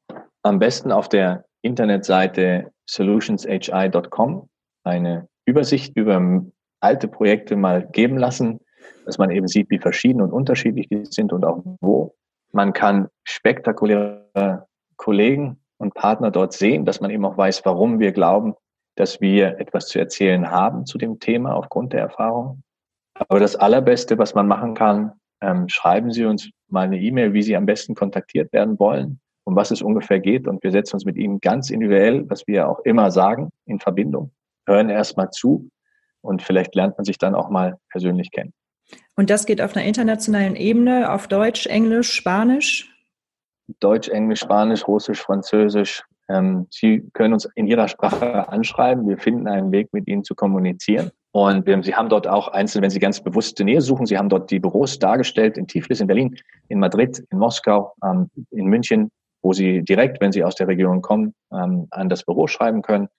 am 0.44 0.60
besten 0.60 0.92
auf 0.92 1.08
der 1.08 1.46
Internetseite 1.62 2.70
solutionshi.com 2.86 4.50
eine 4.84 5.30
Übersicht 5.46 5.96
über 5.96 6.44
alte 6.82 7.08
Projekte 7.08 7.56
mal 7.56 7.88
geben 7.88 8.18
lassen, 8.18 8.60
dass 9.06 9.18
man 9.18 9.32
eben 9.32 9.48
sieht, 9.48 9.70
wie 9.70 9.80
verschieden 9.80 10.22
und 10.22 10.34
unterschiedlich 10.34 10.90
die 10.90 11.06
sind 11.06 11.32
und 11.32 11.46
auch 11.46 11.64
wo. 11.80 12.18
Man 12.52 12.74
kann 12.74 13.08
spektakuläre 13.24 14.68
Kollegen 14.98 15.62
und 15.78 15.94
Partner 15.94 16.32
dort 16.32 16.52
sehen, 16.52 16.84
dass 16.84 17.00
man 17.00 17.12
eben 17.12 17.24
auch 17.24 17.38
weiß, 17.38 17.64
warum 17.64 18.02
wir 18.02 18.12
glauben, 18.12 18.56
dass 18.98 19.22
wir 19.22 19.58
etwas 19.58 19.88
zu 19.88 20.00
erzählen 20.00 20.52
haben 20.52 20.86
zu 20.86 20.98
dem 20.98 21.22
Thema 21.22 21.56
aufgrund 21.56 21.94
der 21.94 22.02
Erfahrung. 22.02 22.62
Aber 23.28 23.40
das 23.40 23.56
Allerbeste, 23.56 24.18
was 24.18 24.34
man 24.34 24.48
machen 24.48 24.74
kann, 24.74 25.12
ähm, 25.42 25.68
schreiben 25.70 26.12
Sie 26.12 26.26
uns 26.26 26.50
mal 26.68 26.86
eine 26.86 27.00
E-Mail, 27.00 27.34
wie 27.34 27.42
Sie 27.42 27.56
am 27.56 27.66
besten 27.66 27.96
kontaktiert 27.96 28.52
werden 28.54 28.80
wollen, 28.80 29.20
um 29.44 29.56
was 29.56 29.72
es 29.72 29.82
ungefähr 29.82 30.20
geht. 30.20 30.48
Und 30.48 30.64
wir 30.64 30.72
setzen 30.72 30.96
uns 30.96 31.06
mit 31.06 31.18
Ihnen 31.18 31.40
ganz 31.40 31.70
individuell, 31.70 32.30
was 32.30 32.48
wir 32.48 32.70
auch 32.70 32.80
immer 32.80 33.12
sagen, 33.12 33.50
in 33.66 33.80
Verbindung. 33.80 34.32
Hören 34.68 34.90
erstmal 34.90 35.30
zu 35.32 35.70
und 36.22 36.42
vielleicht 36.42 36.76
lernt 36.76 36.98
man 36.98 37.06
sich 37.06 37.18
dann 37.18 37.36
auch 37.36 37.50
mal 37.50 37.78
persönlich 37.90 38.32
kennen. 38.32 38.54
Und 39.16 39.30
das 39.30 39.46
geht 39.46 39.62
auf 39.62 39.76
einer 39.76 39.86
internationalen 39.86 40.56
Ebene, 40.56 41.12
auf 41.12 41.28
Deutsch, 41.28 41.68
Englisch, 41.68 42.12
Spanisch? 42.14 42.96
Deutsch, 43.80 44.10
Englisch, 44.10 44.40
Spanisch, 44.40 44.88
Russisch, 44.88 45.22
Französisch. 45.22 46.04
Ähm, 46.28 46.68
Sie 46.72 47.08
können 47.14 47.34
uns 47.34 47.48
in 47.56 47.68
Ihrer 47.68 47.88
Sprache 47.88 48.50
anschreiben. 48.50 49.08
Wir 49.08 49.18
finden 49.18 49.48
einen 49.48 49.72
Weg, 49.72 49.94
mit 49.94 50.08
Ihnen 50.08 50.24
zu 50.24 50.36
kommunizieren. 50.36 51.12
Und 51.32 51.68
ähm, 51.68 51.84
sie 51.84 51.96
haben 51.96 52.10
dort 52.10 52.28
auch 52.28 52.48
einzeln, 52.48 52.82
wenn 52.82 52.90
sie 52.90 53.00
ganz 53.00 53.22
bewusste 53.22 53.64
Nähe 53.64 53.82
suchen, 53.82 54.06
sie 54.06 54.18
haben 54.18 54.30
dort 54.30 54.50
die 54.50 54.60
Büros 54.60 54.98
dargestellt 54.98 55.58
in 55.58 55.68
Tiflis, 55.68 56.00
in 56.00 56.08
Berlin, 56.08 56.36
in 56.70 56.80
Madrid, 56.80 57.24
in 57.30 57.38
Moskau, 57.38 57.94
ähm, 58.04 58.30
in 58.50 58.66
München, 58.66 59.12
wo 59.42 59.54
sie 59.54 59.84
direkt, 59.84 60.22
wenn 60.22 60.32
sie 60.32 60.44
aus 60.44 60.56
der 60.56 60.68
Region 60.68 61.02
kommen, 61.02 61.34
ähm, 61.54 61.88
an 61.92 62.10
das 62.10 62.24
Büro 62.24 62.48
schreiben 62.48 62.82
können. 62.82 63.10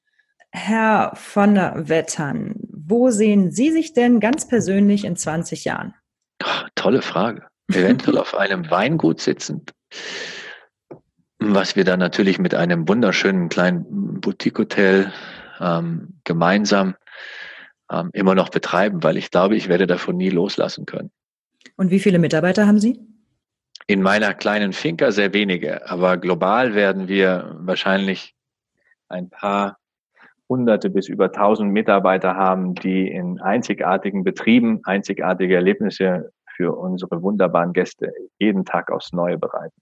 Herr 0.52 1.12
von 1.14 1.54
der 1.54 1.88
Wettern, 1.88 2.56
wo 2.68 3.10
sehen 3.10 3.52
Sie 3.52 3.70
sich 3.70 3.92
denn 3.92 4.18
ganz 4.18 4.48
persönlich 4.48 5.04
in 5.04 5.14
20 5.14 5.64
Jahren? 5.64 5.94
Ach, 6.42 6.68
tolle 6.74 7.02
Frage. 7.02 7.46
Eventuell 7.72 8.18
auf 8.18 8.36
einem 8.36 8.68
Weingut 8.68 9.20
sitzend, 9.20 9.72
was 11.38 11.76
wir 11.76 11.84
dann 11.84 12.00
natürlich 12.00 12.40
mit 12.40 12.56
einem 12.56 12.88
wunderschönen 12.88 13.48
kleinen 13.48 14.20
Boutique-Hotel 14.20 15.12
ähm, 15.60 16.18
gemeinsam 16.24 16.96
ähm, 17.90 18.10
immer 18.12 18.34
noch 18.34 18.48
betreiben, 18.48 19.02
weil 19.02 19.16
ich 19.16 19.30
glaube, 19.30 19.56
ich 19.56 19.68
werde 19.68 19.86
davon 19.86 20.16
nie 20.16 20.30
loslassen 20.30 20.86
können. 20.86 21.10
Und 21.76 21.90
wie 21.90 22.00
viele 22.00 22.18
Mitarbeiter 22.18 22.66
haben 22.66 22.78
Sie? 22.78 23.00
In 23.86 24.02
meiner 24.02 24.34
kleinen 24.34 24.72
Finca 24.72 25.10
sehr 25.10 25.32
wenige, 25.32 25.88
aber 25.90 26.16
global 26.16 26.74
werden 26.74 27.08
wir 27.08 27.56
wahrscheinlich 27.60 28.34
ein 29.08 29.30
paar 29.30 29.78
hunderte 30.48 30.90
bis 30.90 31.08
über 31.08 31.32
tausend 31.32 31.72
Mitarbeiter 31.72 32.36
haben, 32.36 32.74
die 32.74 33.08
in 33.08 33.40
einzigartigen 33.40 34.24
Betrieben 34.24 34.80
einzigartige 34.84 35.54
Erlebnisse 35.54 36.32
für 36.56 36.76
unsere 36.76 37.22
wunderbaren 37.22 37.72
Gäste 37.72 38.12
jeden 38.38 38.64
Tag 38.64 38.90
aufs 38.90 39.12
Neue 39.12 39.38
bereiten. 39.38 39.80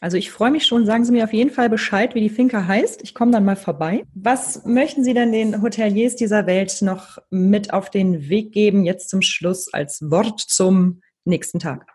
Also 0.00 0.16
ich 0.16 0.30
freue 0.30 0.50
mich 0.50 0.66
schon. 0.66 0.86
Sagen 0.86 1.04
Sie 1.04 1.12
mir 1.12 1.24
auf 1.24 1.32
jeden 1.32 1.50
Fall 1.50 1.68
Bescheid, 1.68 2.14
wie 2.14 2.20
die 2.20 2.28
Finca 2.28 2.66
heißt. 2.66 3.02
Ich 3.02 3.14
komme 3.14 3.32
dann 3.32 3.44
mal 3.44 3.56
vorbei. 3.56 4.04
Was 4.14 4.64
möchten 4.64 5.04
Sie 5.04 5.14
denn 5.14 5.32
den 5.32 5.62
Hoteliers 5.62 6.16
dieser 6.16 6.46
Welt 6.46 6.82
noch 6.82 7.18
mit 7.30 7.72
auf 7.72 7.90
den 7.90 8.28
Weg 8.28 8.52
geben, 8.52 8.84
jetzt 8.84 9.08
zum 9.08 9.22
Schluss 9.22 9.72
als 9.72 10.10
Wort 10.10 10.40
zum 10.40 11.00
nächsten 11.24 11.58
Tag? 11.58 11.86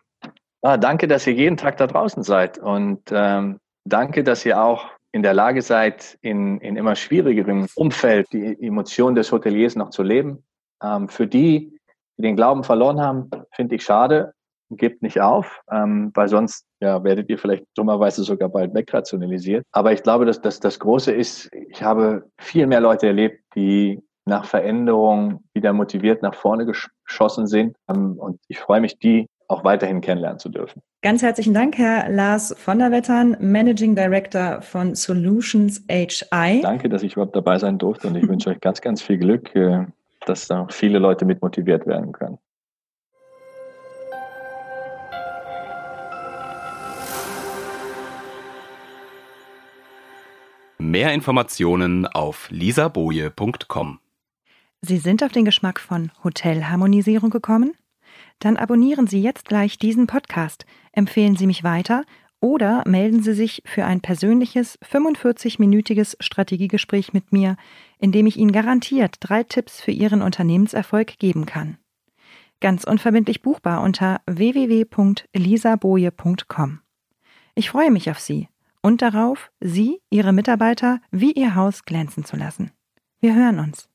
Ah, 0.61 0.77
danke, 0.77 1.07
dass 1.07 1.27
ihr 1.27 1.33
jeden 1.33 1.57
Tag 1.57 1.77
da 1.77 1.87
draußen 1.87 2.23
seid 2.23 2.57
und 2.57 3.01
ähm, 3.11 3.59
danke, 3.85 4.23
dass 4.23 4.45
ihr 4.45 4.61
auch 4.61 4.87
in 5.11 5.23
der 5.23 5.33
Lage 5.33 5.61
seid, 5.61 6.17
in, 6.21 6.59
in 6.59 6.75
immer 6.75 6.95
schwierigerem 6.95 7.67
Umfeld 7.75 8.27
die 8.33 8.57
Emotionen 8.61 9.15
des 9.15 9.31
Hoteliers 9.31 9.75
noch 9.75 9.91
zu 9.91 10.03
leben. 10.03 10.43
Ähm, 10.83 11.09
für 11.09 11.27
die, 11.27 11.79
die 12.17 12.21
den 12.21 12.35
Glauben 12.35 12.63
verloren 12.63 12.99
haben, 12.99 13.29
finde 13.55 13.75
ich 13.75 13.83
schade 13.83 14.33
gebt 14.69 15.01
nicht 15.01 15.21
auf, 15.21 15.61
ähm, 15.71 16.11
weil 16.13 16.27
sonst 16.27 16.65
ja, 16.79 17.03
werdet 17.03 17.29
ihr 17.29 17.37
vielleicht 17.37 17.65
dummerweise 17.75 18.23
sogar 18.23 18.49
bald 18.49 18.73
wegrationalisiert. 18.73 19.65
Aber 19.71 19.93
ich 19.93 20.03
glaube, 20.03 20.25
dass, 20.25 20.41
dass 20.41 20.59
das 20.59 20.79
Große 20.79 21.11
ist, 21.11 21.49
ich 21.69 21.81
habe 21.81 22.23
viel 22.37 22.67
mehr 22.67 22.81
Leute 22.81 23.07
erlebt, 23.07 23.41
die 23.55 24.01
nach 24.25 24.45
Veränderung 24.45 25.43
wieder 25.53 25.73
motiviert 25.73 26.21
nach 26.21 26.35
vorne 26.35 26.65
geschossen 26.65 27.47
sind. 27.47 27.75
Ähm, 27.89 28.17
und 28.17 28.39
ich 28.47 28.59
freue 28.59 28.81
mich, 28.81 28.99
die 28.99 29.27
auch 29.47 29.63
weiterhin 29.63 30.01
kennenlernen 30.01 30.39
zu 30.39 30.49
dürfen. 30.49 30.81
Ganz 31.01 31.21
herzlichen 31.21 31.53
Dank, 31.53 31.77
Herr 31.77 32.09
Lars 32.09 32.53
von 32.57 32.79
der 32.79 32.91
Wettern, 32.91 33.37
Managing 33.39 33.95
Director 33.95 34.61
von 34.61 34.93
Solutions 34.93 35.85
HI. 35.89 36.61
Danke, 36.61 36.89
dass 36.89 37.03
ich 37.03 37.13
überhaupt 37.13 37.35
dabei 37.35 37.57
sein 37.57 37.77
durfte 37.77 38.07
und 38.09 38.15
ich 38.15 38.27
wünsche 38.27 38.49
euch 38.49 38.59
ganz, 38.59 38.81
ganz 38.81 39.01
viel 39.01 39.17
Glück, 39.17 39.55
äh, 39.55 39.85
dass 40.25 40.47
da 40.47 40.67
viele 40.69 40.99
Leute 40.99 41.23
mit 41.23 41.41
motiviert 41.41 41.87
werden 41.87 42.11
können. 42.11 42.37
Mehr 50.87 51.13
Informationen 51.13 52.07
auf 52.07 52.49
lisaboje.com. 52.49 53.99
Sie 54.79 54.99
sind 54.99 55.21
auf 55.21 55.33
den 55.33 55.43
Geschmack 55.43 55.81
von 55.81 56.13
Hotelharmonisierung 56.23 57.29
gekommen? 57.29 57.73
Dann 58.39 58.55
abonnieren 58.55 59.05
Sie 59.05 59.21
jetzt 59.21 59.49
gleich 59.49 59.77
diesen 59.77 60.07
Podcast, 60.07 60.65
empfehlen 60.93 61.35
Sie 61.35 61.45
mich 61.45 61.65
weiter 61.65 62.05
Oder 62.39 62.87
melden 62.87 63.21
Sie 63.21 63.33
sich 63.33 63.63
für 63.65 63.83
ein 63.83 63.99
persönliches 63.99 64.79
45-minütiges 64.79 66.15
Strategiegespräch 66.21 67.11
mit 67.11 67.33
mir, 67.33 67.57
in 67.99 68.13
dem 68.13 68.25
ich 68.25 68.37
Ihnen 68.37 68.53
garantiert 68.53 69.15
drei 69.19 69.43
Tipps 69.43 69.81
für 69.81 69.91
Ihren 69.91 70.21
Unternehmenserfolg 70.21 71.19
geben 71.19 71.45
kann. 71.45 71.79
Ganz 72.61 72.85
unverbindlich 72.85 73.41
buchbar 73.41 73.81
unter 73.81 74.21
www.elisaboje.com. 74.25 76.79
Ich 77.55 77.71
freue 77.71 77.91
mich 77.91 78.09
auf 78.09 78.19
Sie 78.19 78.47
und 78.87 79.01
darauf, 79.01 79.51
Sie, 79.59 79.99
Ihre 80.09 80.31
Mitarbeiter 80.31 81.01
wie 81.11 81.33
Ihr 81.33 81.55
Haus 81.55 81.83
glänzen 81.83 82.23
zu 82.23 82.37
lassen. 82.37 82.71
Wir 83.19 83.35
hören 83.35 83.59
uns. 83.59 83.89